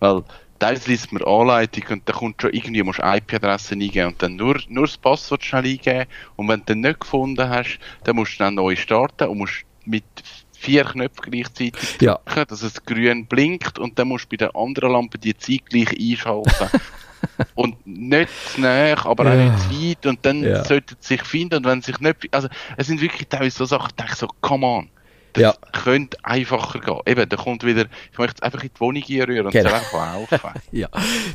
Weil 0.00 0.22
teilweise 0.58 0.90
liest 0.90 1.12
man 1.12 1.22
Anleitung 1.22 1.84
und 1.90 2.08
dann 2.08 2.16
kommt 2.16 2.42
schon 2.42 2.52
irgendwie, 2.52 2.82
musst 2.82 3.00
IP-Adresse 3.00 3.74
eingeben 3.74 4.08
und 4.08 4.22
dann 4.22 4.36
nur, 4.36 4.58
nur 4.68 4.86
das 4.86 4.96
Passwort 4.96 5.44
schnell 5.44 5.64
eingeben. 5.64 6.06
Und 6.36 6.48
wenn 6.48 6.60
du 6.60 6.66
dann 6.66 6.80
nicht 6.80 7.00
gefunden 7.00 7.48
hast, 7.48 7.78
dann 8.04 8.16
musst 8.16 8.34
du 8.34 8.44
dann 8.44 8.54
neu 8.54 8.76
starten 8.76 9.28
und 9.28 9.38
musst 9.38 9.64
mit 9.84 10.04
vier 10.52 10.84
Knöpfen 10.84 11.30
gleichzeitig 11.30 12.00
ja. 12.00 12.18
drücken, 12.24 12.48
dass 12.48 12.62
es 12.62 12.82
grün 12.84 13.26
blinkt 13.26 13.78
und 13.78 13.98
dann 13.98 14.08
musst 14.08 14.24
du 14.24 14.28
bei 14.30 14.36
der 14.36 14.56
anderen 14.56 14.92
Lampe 14.92 15.18
die 15.18 15.36
Zeit 15.36 15.66
gleich 15.66 15.90
einschalten. 15.98 16.80
und 17.54 17.86
nicht 17.86 18.30
zu 18.52 18.60
nah, 18.60 18.94
aber 19.04 19.24
ja. 19.24 19.32
auch 19.32 19.36
nicht 19.36 19.58
zu 19.60 19.70
weit 19.70 20.06
und 20.06 20.24
dann 20.24 20.42
ja. 20.42 20.64
sollte 20.64 20.96
es 20.98 21.06
sich 21.06 21.22
finden 21.22 21.56
und 21.56 21.66
wenn 21.66 21.82
sich 21.82 21.98
nicht, 22.00 22.28
also 22.32 22.48
es 22.76 22.86
sind 22.86 23.00
wirklich 23.00 23.28
teilweise 23.28 23.58
so 23.58 23.64
Sachen, 23.64 23.88
ich 23.90 23.96
denke 23.96 24.16
so, 24.16 24.28
come 24.40 24.66
on. 24.66 24.88
Das 25.34 25.42
ja. 25.42 25.54
könnte 25.72 26.16
einfacher 26.22 26.80
gehen. 26.80 27.00
Eben, 27.06 27.28
da 27.28 27.36
kommt 27.36 27.64
wieder, 27.64 27.86
ich 28.12 28.18
möchte 28.18 28.36
es 28.38 28.42
einfach 28.42 28.62
in 28.62 28.70
die 28.74 28.80
Wohnung 28.80 29.02
einrühren 29.02 29.46
und 29.46 29.52
genau. 29.52 29.68
es 29.68 29.74
einfach 29.74 30.30
laufen. 30.30 30.60
ja, 30.72 30.88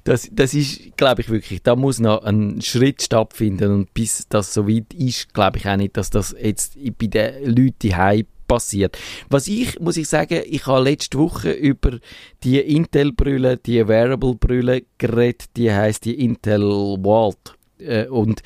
das, 0.06 0.30
das 0.32 0.54
ist, 0.54 0.98
glaube 0.98 1.22
ich 1.22 1.30
wirklich, 1.30 1.62
da 1.62 1.76
muss 1.76 2.00
noch 2.00 2.24
ein 2.24 2.62
Schritt 2.62 3.02
stattfinden 3.02 3.72
und 3.74 3.94
bis 3.94 4.26
das 4.30 4.54
so 4.54 4.68
weit 4.68 4.94
ist, 4.94 5.34
glaube 5.34 5.58
ich 5.58 5.68
auch 5.68 5.76
nicht, 5.76 5.98
dass 5.98 6.10
das 6.10 6.36
jetzt 6.42 6.78
bei 6.98 7.08
den 7.08 7.56
Leuten 7.56 7.96
heim 7.96 8.26
passiert. 8.48 8.98
Was 9.30 9.48
ich, 9.48 9.80
muss 9.80 9.98
ich 9.98 10.08
sagen, 10.08 10.42
ich 10.46 10.66
habe 10.66 10.84
letzte 10.84 11.20
Woche 11.20 11.52
über 11.52 12.00
die 12.44 12.60
Intel-Brille, 12.60 13.58
die 13.58 13.88
Wearable-Brille 13.88 14.84
geredet, 14.98 15.50
die 15.56 15.72
heißt 15.72 16.06
die 16.06 16.24
Intel 16.24 16.98
Vault 17.02 17.59
äh, 17.80 18.08
und 18.08 18.42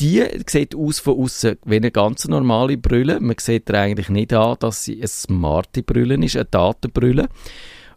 die 0.00 0.24
sieht 0.46 0.74
aus 0.74 0.98
von 0.98 1.18
außen 1.18 1.58
wie 1.64 1.76
eine 1.76 1.90
ganz 1.90 2.26
normale 2.26 2.76
Brille. 2.76 3.20
Man 3.20 3.36
sieht 3.38 3.70
ihr 3.70 3.78
eigentlich 3.78 4.08
nicht 4.08 4.32
an, 4.32 4.56
dass 4.58 4.84
sie 4.84 4.96
eine 4.96 5.08
smarte 5.08 5.82
Brille 5.82 6.16
ist, 6.24 6.36
eine 6.36 6.46
Datenbrille. 6.46 7.28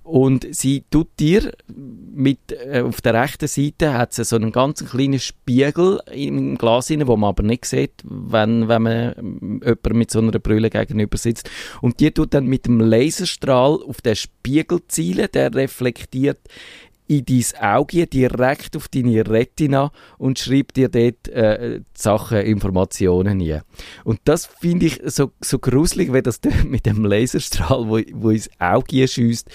Und 0.08 0.48
sie 0.56 0.86
tut 0.90 1.10
dir 1.20 1.52
mit, 1.68 2.54
äh, 2.54 2.80
auf 2.80 3.02
der 3.02 3.14
rechten 3.14 3.48
Seite 3.48 3.94
hat 3.94 4.14
sie 4.14 4.24
so 4.24 4.38
einen 4.38 4.54
ganz 4.54 4.86
kleinen 4.86 5.20
Spiegel 5.20 6.00
im 6.14 6.58
Glas 6.58 6.90
rein, 6.90 7.06
wo 7.08 7.18
man 7.18 7.32
aber 7.32 7.44
nicht 7.44 7.66
sieht, 7.66 7.92
wenn, 8.06 8.70
wenn 8.70 8.84
man 8.84 9.16
ähm, 9.18 9.62
jemand 9.62 9.94
mit 9.94 10.10
so 10.10 10.20
einer 10.20 10.40
Brille 10.40 10.70
gegenüber 10.70 11.18
sitzt. 11.18 11.50
Und 11.82 12.00
die 12.00 12.12
tut 12.12 12.34
dann 12.34 12.46
mit 12.46 12.68
dem 12.68 12.80
Laserstrahl 12.80 13.80
auf 13.86 14.00
den 14.00 14.16
Spiegel 14.16 14.80
zielen, 14.88 15.28
der 15.34 15.54
reflektiert 15.54 16.40
in 17.08 17.26
dein 17.26 17.62
Auge 17.62 18.08
direkt 18.08 18.76
auf 18.76 18.88
deine 18.88 19.28
Retina 19.28 19.92
und 20.18 20.40
schreibt 20.40 20.78
dir 20.78 20.90
dort 20.90 21.28
äh, 21.30 21.82
Sachen, 21.94 22.40
Informationen 22.40 23.40
hin. 23.40 23.62
Und 24.04 24.20
das 24.26 24.46
finde 24.46 24.88
ich 24.88 25.02
so, 25.06 25.32
so 25.40 25.60
gruselig, 25.60 26.12
wenn 26.12 26.24
das 26.24 26.40
mit 26.66 26.86
dem 26.86 27.06
Laserstrahl, 27.06 27.88
wo, 27.88 28.00
wo 28.14 28.30
ins 28.30 28.50
Auge 28.60 29.08
schießt, 29.08 29.50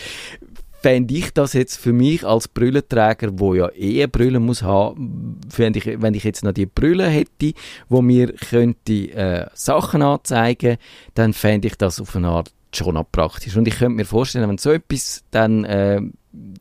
fände 0.83 1.15
ich 1.15 1.33
das 1.33 1.53
jetzt 1.53 1.77
für 1.77 1.93
mich 1.93 2.27
als 2.27 2.49
Brüllenträger, 2.49 3.31
wo 3.39 3.55
ja 3.55 3.71
eh 3.73 4.07
Brille 4.07 4.41
muss 4.41 4.63
haben, 4.63 5.41
fände 5.49 5.79
ich, 5.79 6.03
wenn 6.03 6.15
ich 6.15 6.25
jetzt 6.25 6.43
noch 6.43 6.53
die 6.53 6.67
Brille 6.67 7.07
hätte, 7.07 7.53
wo 7.89 8.03
mir 8.03 8.33
könnte 8.33 8.93
äh, 9.13 9.47
Sachen 9.55 10.03
anzeigen, 10.03 10.79
dann 11.15 11.33
fände 11.33 11.69
ich 11.69 11.77
das 11.77 12.01
auf 12.01 12.17
eine 12.17 12.29
Art 12.29 12.53
schon 12.75 13.01
praktisch. 13.13 13.57
Und 13.57 13.69
ich 13.69 13.79
könnte 13.79 13.95
mir 13.97 14.05
vorstellen, 14.05 14.49
wenn 14.49 14.59
so 14.59 14.73
etwas 14.73 15.23
dann 15.31 15.65
äh, 15.65 16.01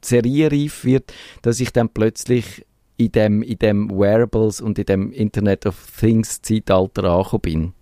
serienreif 0.02 0.84
wird, 0.84 1.14
dass 1.42 1.60
ich 1.60 1.72
dann 1.72 1.90
plötzlich 1.90 2.66
in 2.98 3.12
dem, 3.12 3.42
in 3.42 3.58
dem 3.58 3.90
Wearables 3.90 4.62
und 4.62 4.78
in 4.78 4.86
dem 4.86 5.12
Internet 5.12 5.66
of 5.66 5.76
Things 6.00 6.42
Zeitalter 6.42 7.06
angekommen 7.06 7.42
bin. 7.42 7.74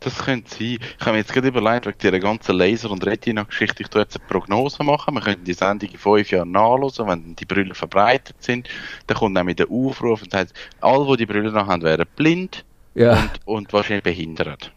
Das 0.00 0.18
könnte 0.18 0.50
sein. 0.50 0.78
Ich 0.80 1.00
habe 1.00 1.12
mir 1.12 1.18
jetzt 1.18 1.32
gerade 1.32 1.48
überlegt, 1.48 1.86
wegen 1.86 1.98
dieser 1.98 2.20
ganzen 2.20 2.56
Laser- 2.56 2.90
und 2.90 3.04
Retina-Geschichte, 3.04 3.82
ich 3.82 3.88
tue 3.88 4.02
jetzt 4.02 4.16
eine 4.16 4.26
Prognose 4.26 4.82
machen. 4.82 5.14
Wir 5.14 5.22
könnten 5.22 5.44
die 5.44 5.54
Sendung 5.54 5.90
in 5.90 5.98
fünf 5.98 6.30
Jahren 6.30 6.50
nachlesen, 6.50 7.06
wenn 7.06 7.36
die 7.36 7.46
Brüllen 7.46 7.74
verbreitet 7.74 8.36
sind. 8.40 8.68
Dann 9.06 9.16
kommt 9.16 9.34
nämlich 9.34 9.56
der 9.56 9.70
Aufruf 9.70 10.22
und 10.22 10.32
sagt, 10.32 10.52
alle, 10.80 11.06
die 11.12 11.16
die 11.18 11.26
Brüllen 11.26 11.54
noch 11.54 11.66
haben, 11.66 11.82
wären 11.82 12.06
blind 12.16 12.64
ja. 12.94 13.12
und, 13.12 13.46
und 13.46 13.72
wahrscheinlich 13.72 14.04
behindert. 14.04 14.72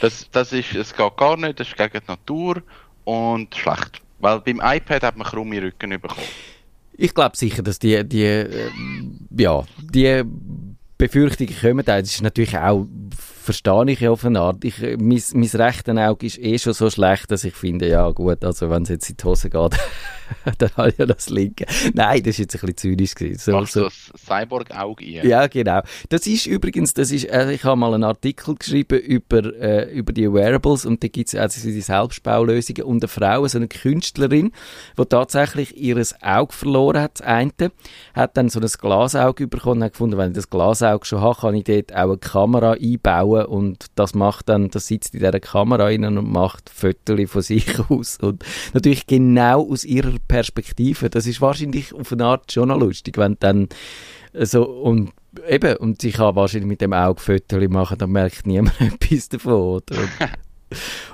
Das, 0.00 0.28
das 0.30 0.52
ist, 0.52 0.74
es 0.74 0.94
geht 0.94 1.16
gar 1.16 1.36
nicht, 1.36 1.60
das 1.60 1.68
ist 1.68 1.76
gegen 1.76 2.00
die 2.00 2.10
Natur 2.10 2.62
und 3.04 3.54
schlecht. 3.54 4.02
Weil 4.18 4.40
beim 4.40 4.60
iPad 4.62 5.02
hat 5.02 5.16
man 5.16 5.26
krumme 5.26 5.62
Rücken 5.62 5.90
bekommen. 5.90 6.26
Ich 6.92 7.14
glaube 7.14 7.36
sicher, 7.36 7.62
dass 7.62 7.78
die, 7.78 8.02
die, 8.04 8.24
äh, 8.24 8.70
ja, 9.36 9.64
die 9.92 10.24
Befürchtungen 10.98 11.54
kommen. 11.60 11.84
Das 11.84 12.08
ist 12.08 12.22
natürlich 12.22 12.58
auch 12.58 12.86
verstehe 13.48 13.90
ich 13.92 14.00
ja 14.00 14.10
auf 14.10 14.26
eine 14.26 14.40
Art. 14.40 14.62
Ich, 14.62 14.82
äh, 14.82 14.98
mein, 14.98 15.22
mein 15.32 15.48
rechte 15.48 15.92
Auge 16.06 16.26
ist 16.26 16.38
eh 16.38 16.58
schon 16.58 16.74
so 16.74 16.90
schlecht, 16.90 17.30
dass 17.30 17.44
ich 17.44 17.54
finde, 17.54 17.88
ja 17.88 18.10
gut, 18.10 18.44
also 18.44 18.68
wenn 18.68 18.82
es 18.82 18.90
jetzt 18.90 19.08
in 19.08 19.16
die 19.16 19.24
Hose 19.24 19.48
geht, 19.48 19.72
dann 20.58 20.70
habe 20.76 20.90
ich 20.90 20.98
ja 20.98 21.06
das 21.06 21.30
linke. 21.30 21.64
Nein, 21.94 22.22
das 22.22 22.38
war 22.38 22.42
jetzt 22.42 22.54
ein 22.54 22.60
bisschen 22.60 22.76
zynisch. 22.76 23.14
Gewesen. 23.14 23.38
So, 23.38 23.52
Machst 23.52 23.72
so. 23.72 23.84
das 23.84 24.12
Cyborg-Auge 24.18 25.02
ein? 25.02 25.26
Ja, 25.26 25.46
genau. 25.46 25.80
Das 26.10 26.26
ist 26.26 26.44
übrigens, 26.44 26.92
das 26.92 27.10
ist, 27.10 27.24
äh, 27.24 27.50
ich 27.52 27.64
habe 27.64 27.76
mal 27.76 27.94
einen 27.94 28.04
Artikel 28.04 28.54
geschrieben 28.54 28.98
über, 28.98 29.38
äh, 29.58 29.90
über 29.92 30.12
die 30.12 30.30
Wearables 30.30 30.84
und 30.84 31.02
da 31.02 31.08
gibt 31.08 31.28
es 31.28 31.34
also 31.34 31.66
die 31.66 31.80
Selbstbaulösungen 31.80 32.82
und 32.82 33.02
eine 33.02 33.08
Frau, 33.08 33.48
so 33.48 33.56
eine 33.56 33.68
Künstlerin, 33.68 34.52
die 34.98 35.06
tatsächlich 35.06 35.74
ihr 35.78 35.96
Auge 36.20 36.52
verloren 36.52 37.00
hat, 37.00 37.20
das 37.20 37.26
eine, 37.26 37.52
hat 38.12 38.36
dann 38.36 38.50
so 38.50 38.60
ein 38.60 38.66
Glasauge 38.66 39.46
bekommen 39.46 39.78
und 39.78 39.84
hat 39.84 39.92
gefunden, 39.92 40.18
wenn 40.18 40.32
ich 40.32 40.36
das 40.36 40.50
Glasauge 40.50 41.06
schon 41.06 41.22
habe, 41.22 41.40
kann 41.40 41.54
ich 41.54 41.64
dort 41.64 41.94
auch 41.94 42.10
eine 42.10 42.18
Kamera 42.18 42.72
einbauen 42.72 43.37
und 43.46 43.86
das 43.94 44.14
macht 44.14 44.48
dann, 44.48 44.70
das 44.70 44.86
sitzt 44.86 45.14
in 45.14 45.20
dieser 45.20 45.40
Kamera 45.40 45.84
rein 45.84 46.04
und 46.04 46.30
macht 46.30 46.70
Fotos 46.70 47.30
von 47.30 47.42
sich 47.42 47.78
aus 47.88 48.18
und 48.20 48.44
natürlich 48.74 49.06
genau 49.06 49.68
aus 49.70 49.84
ihrer 49.84 50.16
Perspektive. 50.26 51.10
Das 51.10 51.26
ist 51.26 51.40
wahrscheinlich 51.40 51.94
auf 51.94 52.12
eine 52.12 52.24
Art 52.24 52.52
schon 52.52 52.68
noch 52.68 52.78
lustig, 52.78 53.18
wenn 53.18 53.36
dann 53.40 53.68
so 54.34 54.64
und 54.64 55.12
eben 55.48 55.76
und 55.76 56.02
ich 56.04 56.14
kann 56.14 56.36
wahrscheinlich 56.36 56.68
mit 56.68 56.80
dem 56.80 56.92
Auge 56.92 57.20
Fotos 57.20 57.68
machen, 57.68 57.98
dann 57.98 58.10
merkt 58.10 58.46
niemand 58.46 58.80
etwas 58.80 59.28
davon. 59.28 59.82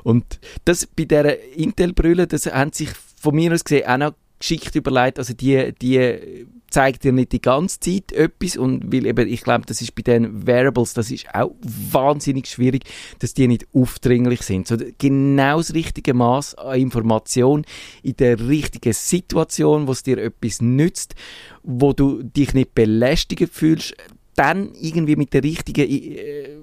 Und 0.02 0.40
das 0.64 0.84
bei 0.84 1.04
dieser 1.04 1.40
Intel-Brille, 1.56 2.26
das 2.26 2.46
haben 2.46 2.72
sich 2.72 2.90
von 3.20 3.37
mir 3.37 3.52
aus 3.52 3.62
gesehen 3.62 3.87
auch 3.87 3.98
noch 3.98 4.14
geschickt 4.40 4.74
überlegt, 4.74 5.18
also 5.18 5.32
die, 5.32 5.72
die 5.80 6.46
zeigt 6.74 7.04
dir 7.04 7.12
nicht 7.12 7.30
die 7.30 7.40
ganze 7.40 7.78
Zeit 7.78 8.10
etwas 8.10 8.56
und 8.56 8.92
weil 8.92 9.06
eben, 9.06 9.28
ich 9.28 9.42
glaube, 9.42 9.64
das 9.64 9.80
ist 9.80 9.94
bei 9.94 10.02
den 10.02 10.44
Variables, 10.44 10.92
das 10.92 11.08
ist 11.12 11.32
auch 11.32 11.52
wahnsinnig 11.62 12.48
schwierig, 12.48 12.82
dass 13.20 13.32
die 13.32 13.46
nicht 13.46 13.68
aufdringlich 13.72 14.42
sind. 14.42 14.66
So 14.66 14.76
genau 14.98 15.58
das 15.58 15.72
richtige 15.72 16.14
Maß 16.14 16.56
an 16.56 16.80
Information 16.80 17.64
in 18.02 18.16
der 18.16 18.40
richtigen 18.48 18.92
Situation, 18.92 19.87
wo 19.87 19.92
es 19.92 20.02
dir 20.02 20.18
etwas 20.18 20.60
nützt, 20.60 21.14
wo 21.62 21.92
du 21.92 22.24
dich 22.24 22.54
nicht 22.54 22.74
belästigt 22.74 23.54
fühlst, 23.54 23.94
dann 24.34 24.72
irgendwie 24.74 25.14
mit 25.14 25.32
der 25.32 25.44
richtigen, 25.44 25.88
äh, 25.88 26.56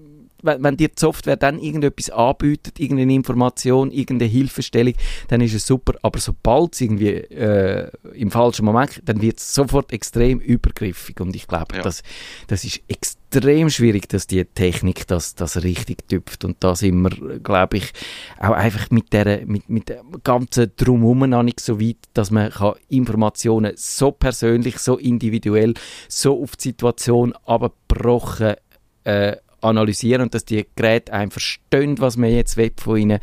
wenn, 0.43 0.63
wenn 0.63 0.77
dir 0.77 0.87
die 0.89 0.99
Software 0.99 1.37
dann 1.37 1.59
irgendetwas 1.59 2.09
anbietet, 2.09 2.79
irgendeine 2.79 3.13
Information, 3.13 3.91
irgendeine 3.91 4.29
Hilfestellung, 4.31 4.93
dann 5.27 5.41
ist 5.41 5.53
es 5.53 5.65
super. 5.65 5.93
Aber 6.01 6.19
sobald 6.19 6.73
es 6.73 6.81
irgendwie 6.81 7.09
äh, 7.09 7.89
im 8.13 8.31
falschen 8.31 8.65
Moment, 8.65 9.01
dann 9.05 9.21
wird 9.21 9.39
es 9.39 9.53
sofort 9.53 9.91
extrem 9.91 10.39
übergriffig. 10.39 11.19
Und 11.19 11.35
ich 11.35 11.47
glaube, 11.47 11.75
Ja. 11.75 11.81
das, 11.81 12.03
das 12.47 12.63
ist 12.63 12.81
extrem 12.87 13.69
schwierig, 13.69 14.09
dass 14.09 14.27
die 14.27 14.43
Technik 14.45 15.07
das, 15.07 15.35
das 15.35 15.63
richtig 15.63 16.07
tüpft. 16.07 16.43
Und 16.43 16.57
da 16.63 16.75
sind 16.75 17.01
wir, 17.01 17.39
glaube 17.39 17.77
ich, 17.77 17.91
auch 18.39 18.51
einfach 18.51 18.89
mit 18.91 19.13
der, 19.13 19.45
mit, 19.45 19.69
mit 19.69 19.89
dem 19.89 20.21
ganzen 20.23 20.71
Drumherum 20.75 21.29
noch 21.29 21.43
nicht 21.43 21.59
so 21.59 21.79
weit, 21.79 21.97
dass 22.13 22.31
man 22.31 22.49
kann 22.51 22.73
Informationen 22.89 23.73
so 23.75 24.11
persönlich, 24.11 24.79
so 24.79 24.97
individuell, 24.97 25.73
so 26.09 26.41
auf 26.43 26.55
die 26.55 26.69
Situation 26.69 27.33
abgebrochen 27.45 28.55
äh, 29.03 29.35
analysieren 29.61 30.23
und 30.23 30.33
dass 30.33 30.45
die 30.45 30.65
Geräte 30.75 31.13
einem 31.13 31.31
verstehen, 31.31 31.99
was 31.99 32.17
man 32.17 32.31
jetzt 32.31 32.57
will 32.57 32.71
von 32.77 32.97
ihnen, 32.97 33.19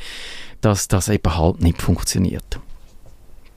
dass 0.61 0.89
das 0.89 1.09
eben 1.09 1.37
halt 1.37 1.61
nicht 1.61 1.83
funktioniert. 1.83 2.61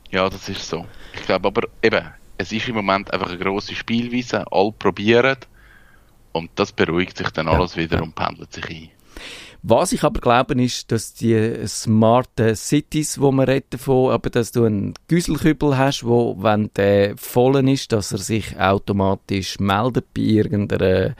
Ja, 0.09 0.29
das 0.29 0.49
ist 0.49 0.67
so. 0.67 0.85
Ich 1.13 1.21
glaube 1.23 1.47
aber 1.47 1.67
eben, 1.81 2.05
es 2.37 2.51
ist 2.51 2.67
im 2.67 2.75
Moment 2.75 3.13
einfach 3.13 3.29
eine 3.29 3.37
grosse 3.37 3.75
Spielweise, 3.75 4.45
alle 4.51 4.71
probieren 4.71 5.37
und 6.31 6.49
das 6.55 6.71
beruhigt 6.71 7.17
sich 7.17 7.29
dann 7.29 7.47
Ja, 7.47 7.53
alles 7.53 7.77
wieder 7.77 8.01
und 8.01 8.15
pendelt 8.15 8.53
sich 8.53 8.69
ein. 8.69 8.89
Was 9.63 9.91
ich 9.91 10.03
aber 10.03 10.19
glaube, 10.19 10.55
ist, 10.61 10.91
dass 10.91 11.13
die 11.13 11.67
smarten 11.67 12.55
Cities, 12.55 13.21
wo 13.21 13.31
man 13.31 13.47
redet 13.47 13.75
davon, 13.75 14.11
aber 14.11 14.31
dass 14.31 14.51
du 14.51 14.63
einen 14.63 14.95
Güsselkübel 15.07 15.77
hast, 15.77 16.03
wo, 16.03 16.35
wenn 16.41 16.71
der 16.75 17.15
voll 17.15 17.69
ist, 17.69 17.91
dass 17.91 18.11
er 18.11 18.17
sich 18.17 18.59
automatisch 18.59 19.59
meldet 19.59 20.11
bei 20.15 20.21
irgendeiner 20.21 21.15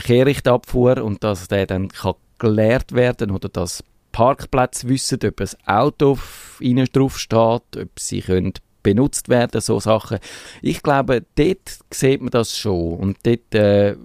Kehrichtabfuhr 0.00 1.02
und 1.02 1.24
dass 1.24 1.48
der 1.48 1.66
dann 1.66 1.88
kann 1.88 2.14
geleert 2.38 2.92
werden 2.92 3.30
oder 3.30 3.48
dass 3.48 3.82
Parkplätze 4.12 4.88
wissen, 4.88 5.18
ob 5.26 5.40
ein 5.40 5.48
Auto 5.66 6.18
innen 6.60 6.88
drauf 6.92 7.18
steht, 7.18 7.76
ob 7.76 7.98
sie 7.98 8.20
können 8.20 8.52
benutzt 8.82 9.28
werden, 9.28 9.60
so 9.60 9.80
Sachen. 9.80 10.18
Ich 10.62 10.82
glaube, 10.82 11.24
dort 11.34 11.78
sieht 11.92 12.20
man 12.20 12.30
das 12.30 12.56
schon 12.56 12.94
und 12.94 13.18
dort 13.24 13.54
äh, 13.54 13.96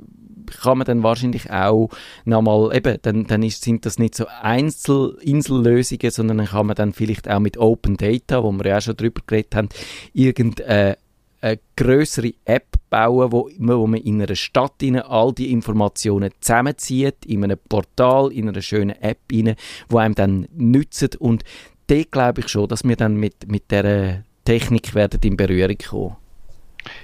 kann 0.61 0.77
man 0.77 0.85
dann 0.85 1.03
wahrscheinlich 1.03 1.49
auch 1.51 1.89
nochmal, 2.25 2.75
eben, 2.75 2.97
dann, 3.03 3.27
dann 3.27 3.43
ist, 3.43 3.63
sind 3.63 3.85
das 3.85 3.99
nicht 3.99 4.15
so 4.15 4.25
Einzel 4.41 5.17
Insellösungen, 5.21 6.11
sondern 6.11 6.39
dann 6.39 6.47
kann 6.47 6.65
man 6.65 6.75
dann 6.75 6.93
vielleicht 6.93 7.29
auch 7.29 7.39
mit 7.39 7.57
Open 7.57 7.95
Data, 7.95 8.43
wo 8.43 8.51
wir 8.51 8.65
ja 8.65 8.77
auch 8.77 8.81
schon 8.81 8.97
drüber 8.97 9.21
geredet 9.25 9.55
haben, 9.55 9.69
irgendeine 10.13 10.97
eine 11.41 11.59
größere 11.75 12.33
App 12.45 12.67
bauen, 12.89 13.31
wo, 13.31 13.49
wo 13.57 13.87
man 13.87 13.99
in 13.99 14.21
einer 14.21 14.35
Stadt 14.35 14.75
rein 14.81 14.97
all 14.97 15.33
die 15.33 15.51
Informationen 15.51 16.31
zusammenzieht, 16.39 17.25
in 17.25 17.43
einem 17.43 17.57
Portal, 17.67 18.31
in 18.31 18.47
einer 18.47 18.61
schönen 18.61 19.01
App 19.01 19.19
rein, 19.31 19.55
wo 19.89 19.97
einem 19.97 20.15
dann 20.15 20.47
nützt 20.53 21.15
und 21.15 21.43
dort 21.87 22.11
glaube 22.11 22.41
ich 22.41 22.47
schon, 22.47 22.67
dass 22.67 22.83
wir 22.83 22.95
dann 22.95 23.15
mit, 23.15 23.47
mit 23.47 23.71
dieser 23.71 24.23
Technik 24.45 24.93
werden 24.93 25.19
in 25.23 25.37
Berührung 25.37 25.77
kommen. 25.77 26.17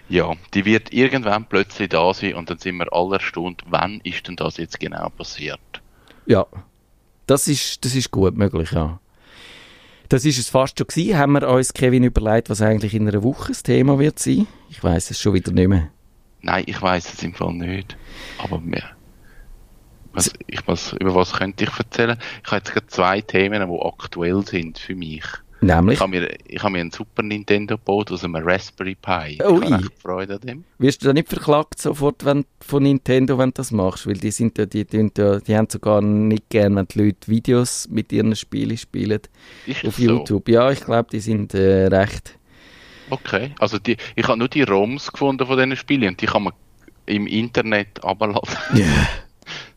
Ja, 0.09 0.33
die 0.53 0.65
wird 0.65 0.91
irgendwann 0.91 1.45
plötzlich 1.45 1.89
da 1.89 2.13
sein 2.13 2.35
und 2.35 2.49
dann 2.49 2.57
sind 2.57 2.77
wir 2.77 2.91
alle 2.91 3.15
erstaunt, 3.15 3.63
wann 3.67 4.01
ist 4.03 4.27
denn 4.27 4.35
das 4.35 4.57
jetzt 4.57 4.79
genau 4.79 5.09
passiert? 5.09 5.59
Ja, 6.25 6.45
das 7.27 7.47
ist, 7.47 7.83
das 7.85 7.93
ist 7.93 8.09
gut 8.11 8.35
möglich, 8.35 8.71
ja. 8.71 8.99
Das 10.09 10.23
ist 10.23 10.39
es 10.39 10.49
fast 10.49 10.77
schon 10.77 10.87
gewesen. 10.87 11.17
Haben 11.17 11.33
wir 11.33 11.47
uns, 11.49 11.73
Kevin, 11.73 12.03
überlegt, 12.03 12.49
was 12.49 12.61
eigentlich 12.61 12.93
in 12.93 13.07
einer 13.07 13.23
Woche 13.23 13.49
das 13.49 13.63
Thema 13.63 13.99
wird 13.99 14.19
sein? 14.19 14.47
Ich 14.69 14.83
weiß 14.83 15.11
es 15.11 15.19
schon 15.19 15.33
wieder 15.33 15.51
nicht 15.51 15.67
mehr. 15.67 15.89
Nein, 16.41 16.63
ich 16.65 16.81
weiß 16.81 17.13
es 17.13 17.23
im 17.23 17.33
Fall 17.33 17.53
nicht. 17.53 17.97
Aber 18.37 18.59
mir. 18.59 18.83
Was, 20.13 20.31
ich, 20.47 20.65
was, 20.65 20.93
über 20.93 21.13
was 21.13 21.33
könnte 21.33 21.65
ich 21.65 21.77
erzählen? 21.77 22.17
Ich 22.43 22.47
habe 22.47 22.57
jetzt 22.57 22.71
gerade 22.71 22.87
zwei 22.87 23.21
Themen, 23.21 23.69
die 23.69 23.81
aktuell 23.81 24.45
sind 24.45 24.79
für 24.79 24.95
mich. 24.95 25.23
Nämlich, 25.59 25.95
Ich 25.95 26.01
habe 26.01 26.11
mir, 26.11 26.37
ich 26.47 26.61
habe 26.61 26.73
mir 26.73 26.81
einen 26.81 26.91
Super 26.91 27.23
Nintendo 27.23 27.77
gebaut 27.77 28.11
aus 28.11 28.23
einem 28.23 28.35
Raspberry 28.35 28.95
Pi. 28.95 29.39
Ui. 29.43 29.65
Ich 29.65 29.71
habe 29.71 29.87
Freude 30.01 30.35
an 30.35 30.41
dem. 30.41 30.63
wirst 30.77 31.01
du 31.01 31.07
da 31.07 31.13
nicht 31.13 31.29
verklagt 31.29 31.81
sofort 31.81 32.23
wenn, 32.25 32.45
von 32.61 32.83
Nintendo, 32.83 33.37
wenn 33.37 33.49
du 33.49 33.53
das 33.55 33.71
machst? 33.71 34.05
Weil 34.05 34.15
die, 34.15 34.31
sind 34.31 34.57
ja, 34.57 34.65
die, 34.65 34.85
die, 34.85 35.09
die, 35.13 35.57
haben 35.57 35.67
sogar 35.69 36.01
nicht 36.01 36.49
gern, 36.49 36.75
wenn 36.75 36.87
die 36.87 36.99
Leute 36.99 37.27
Videos 37.27 37.87
mit 37.89 38.11
ihren 38.11 38.35
Spielen 38.35 38.77
spielen 38.77 39.21
Ist 39.65 39.85
auf 39.85 39.95
so? 39.95 40.03
YouTube. 40.03 40.47
Ja, 40.49 40.71
ich 40.71 40.81
glaube, 40.81 41.09
die 41.11 41.19
sind 41.19 41.53
äh, 41.55 41.87
recht. 41.87 42.37
Okay. 43.09 43.51
Also 43.59 43.79
die, 43.79 43.97
ich 44.15 44.27
habe 44.27 44.37
nur 44.37 44.49
die 44.49 44.63
ROMs 44.63 45.11
gefunden 45.11 45.45
von 45.45 45.57
diesen 45.57 45.75
Spielen 45.75 46.09
und 46.09 46.21
die 46.21 46.27
kann 46.27 46.43
man 46.43 46.53
im 47.07 47.25
Internet 47.25 48.03
abladen. 48.03 48.41
Ja. 48.73 48.85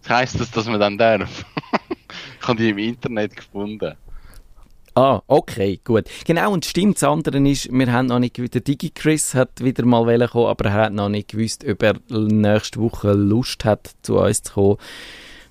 Das 0.03 0.17
heisst 0.17 0.41
das, 0.41 0.51
dass 0.51 0.67
man 0.67 0.81
dann 0.81 0.97
darf? 0.99 1.45
ich 2.41 2.49
habe 2.49 2.59
die 2.59 2.71
im 2.71 2.79
Internet 2.79 3.37
gefunden. 3.37 3.95
Ah, 4.95 5.21
okay, 5.29 5.81
gut. 5.85 6.05
Genau, 6.27 6.53
und 6.53 6.65
stimmt, 6.65 6.97
das 6.97 7.05
andere 7.05 7.39
ist, 7.49 7.71
wir 7.73 7.93
haben 7.93 8.07
noch 8.07 8.19
nicht 8.19 8.35
gewusst, 8.35 8.55
der 8.55 8.61
DigiChris 8.63 9.35
hat 9.35 9.63
wieder 9.63 9.85
mal 9.85 10.05
kommen, 10.29 10.47
aber 10.47 10.65
er 10.67 10.73
hat 10.73 10.93
noch 10.93 11.09
nicht 11.09 11.29
gewusst, 11.29 11.65
ob 11.69 11.83
er 11.83 11.95
nächste 12.11 12.81
Woche 12.81 13.13
Lust 13.13 13.65
hat, 13.65 13.91
zu 14.03 14.19
uns 14.19 14.43
zu 14.43 14.53
kommen. 14.53 14.77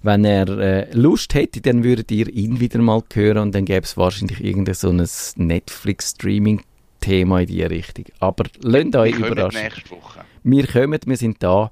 Wenn 0.02 0.24
er 0.24 0.48
äh, 0.48 0.94
Lust 0.94 1.34
hätte, 1.34 1.62
dann 1.62 1.84
würdet 1.84 2.12
ihr 2.12 2.30
ihn 2.30 2.60
wieder 2.60 2.80
mal 2.80 3.02
hören 3.14 3.40
und 3.40 3.56
dann 3.56 3.66
gäbe 3.66 3.84
es 3.86 3.98
wahrscheinlich 3.98 4.42
irgendein 4.44 4.76
so 4.76 4.90
ein 4.90 5.06
Netflix-Streaming-Thema 5.36 7.42
in 7.42 7.48
die 7.48 7.64
Richtung. 7.64 8.06
Aber 8.20 8.46
lasst 8.62 8.96
euch 8.96 9.18
Wir 9.18 9.28
überraschen. 9.28 9.62
nächste 9.62 9.90
Woche. 9.92 10.22
Wir 10.44 10.68
kommen, 10.68 11.00
wir 11.06 11.18
sind 11.18 11.44
da 11.44 11.70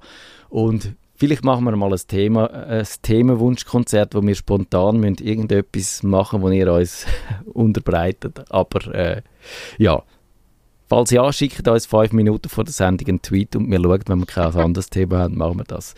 und 0.50 0.94
vielleicht 1.18 1.44
machen 1.44 1.64
wir 1.64 1.76
mal 1.76 1.92
ein 1.92 2.00
Thema, 2.06 2.48
ein 2.50 2.86
Themenwunschkonzert, 3.02 4.14
wo 4.14 4.22
wir 4.22 4.34
spontan 4.34 4.98
müssen 5.00 5.18
irgendetwas 5.18 6.02
machen, 6.02 6.40
wo 6.40 6.48
ihr 6.50 6.72
uns 6.72 7.06
unterbreitet. 7.52 8.50
Aber 8.50 8.94
äh, 8.94 9.22
ja, 9.76 10.02
falls 10.88 11.10
ja, 11.10 11.30
schickt 11.32 11.66
uns 11.66 11.86
fünf 11.86 12.12
Minuten 12.12 12.48
vor 12.48 12.64
der 12.64 12.72
Sendung 12.72 13.08
einen 13.08 13.22
Tweet 13.22 13.56
und 13.56 13.70
wir 13.70 13.80
schauen, 13.80 14.02
wenn 14.06 14.18
wir 14.20 14.26
kein 14.26 14.54
anderes 14.56 14.88
Thema 14.88 15.18
haben, 15.18 15.36
machen 15.36 15.58
wir 15.58 15.64
das. 15.64 15.94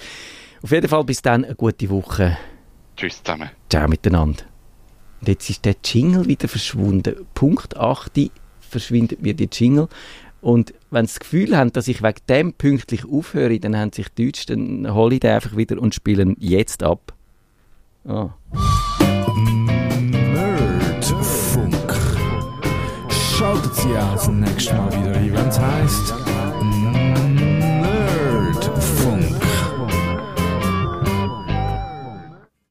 Auf 0.63 0.73
jeden 0.73 0.89
Fall 0.89 1.05
bis 1.05 1.23
dann 1.23 1.45
eine 1.45 1.55
gute 1.55 1.89
Woche. 1.91 2.37
Tschüss 2.97 3.23
zusammen. 3.23 3.51
Ciao 3.69 3.89
miteinander. 3.89 4.45
Und 5.21 5.29
jetzt 5.29 5.49
ist 5.51 5.65
der 5.65 5.77
Jingle 5.85 6.27
wieder 6.27 6.49
verschwunden. 6.49 7.27
Punkt 7.35 7.77
8 7.77 8.31
verschwindet 8.61 9.23
mir 9.23 9.35
die 9.35 9.49
Jingle. 9.51 9.89
Und 10.41 10.73
wenn 10.91 11.07
sie 11.07 11.15
das 11.15 11.21
Gefühl 11.21 11.57
haben, 11.57 11.73
dass 11.73 11.89
ich 11.89 12.03
wegen 12.03 12.21
dem 12.29 12.53
pünktlich 12.53 13.05
aufhöre, 13.05 13.59
dann 13.61 13.77
haben 13.77 13.93
sich 13.93 14.09
die 14.09 14.27
Deutsch, 14.27 14.47
dann 14.47 14.93
hole 14.93 15.15
ich 15.15 15.21
den 15.21 15.31
einfach 15.33 15.57
wieder 15.57 15.81
und 15.81 15.95
spiele 15.95 16.23
ihn 16.23 16.37
jetzt 16.39 16.83
ab. 16.83 17.13
Ah. 18.07 18.31
Nerdfunk. 20.33 21.95
Schaltet 23.11 23.75
Sie 23.75 23.97
auch 23.97 24.15
das 24.15 24.29
nächste 24.29 24.75
Mal 24.75 24.91
wieder 24.93 26.20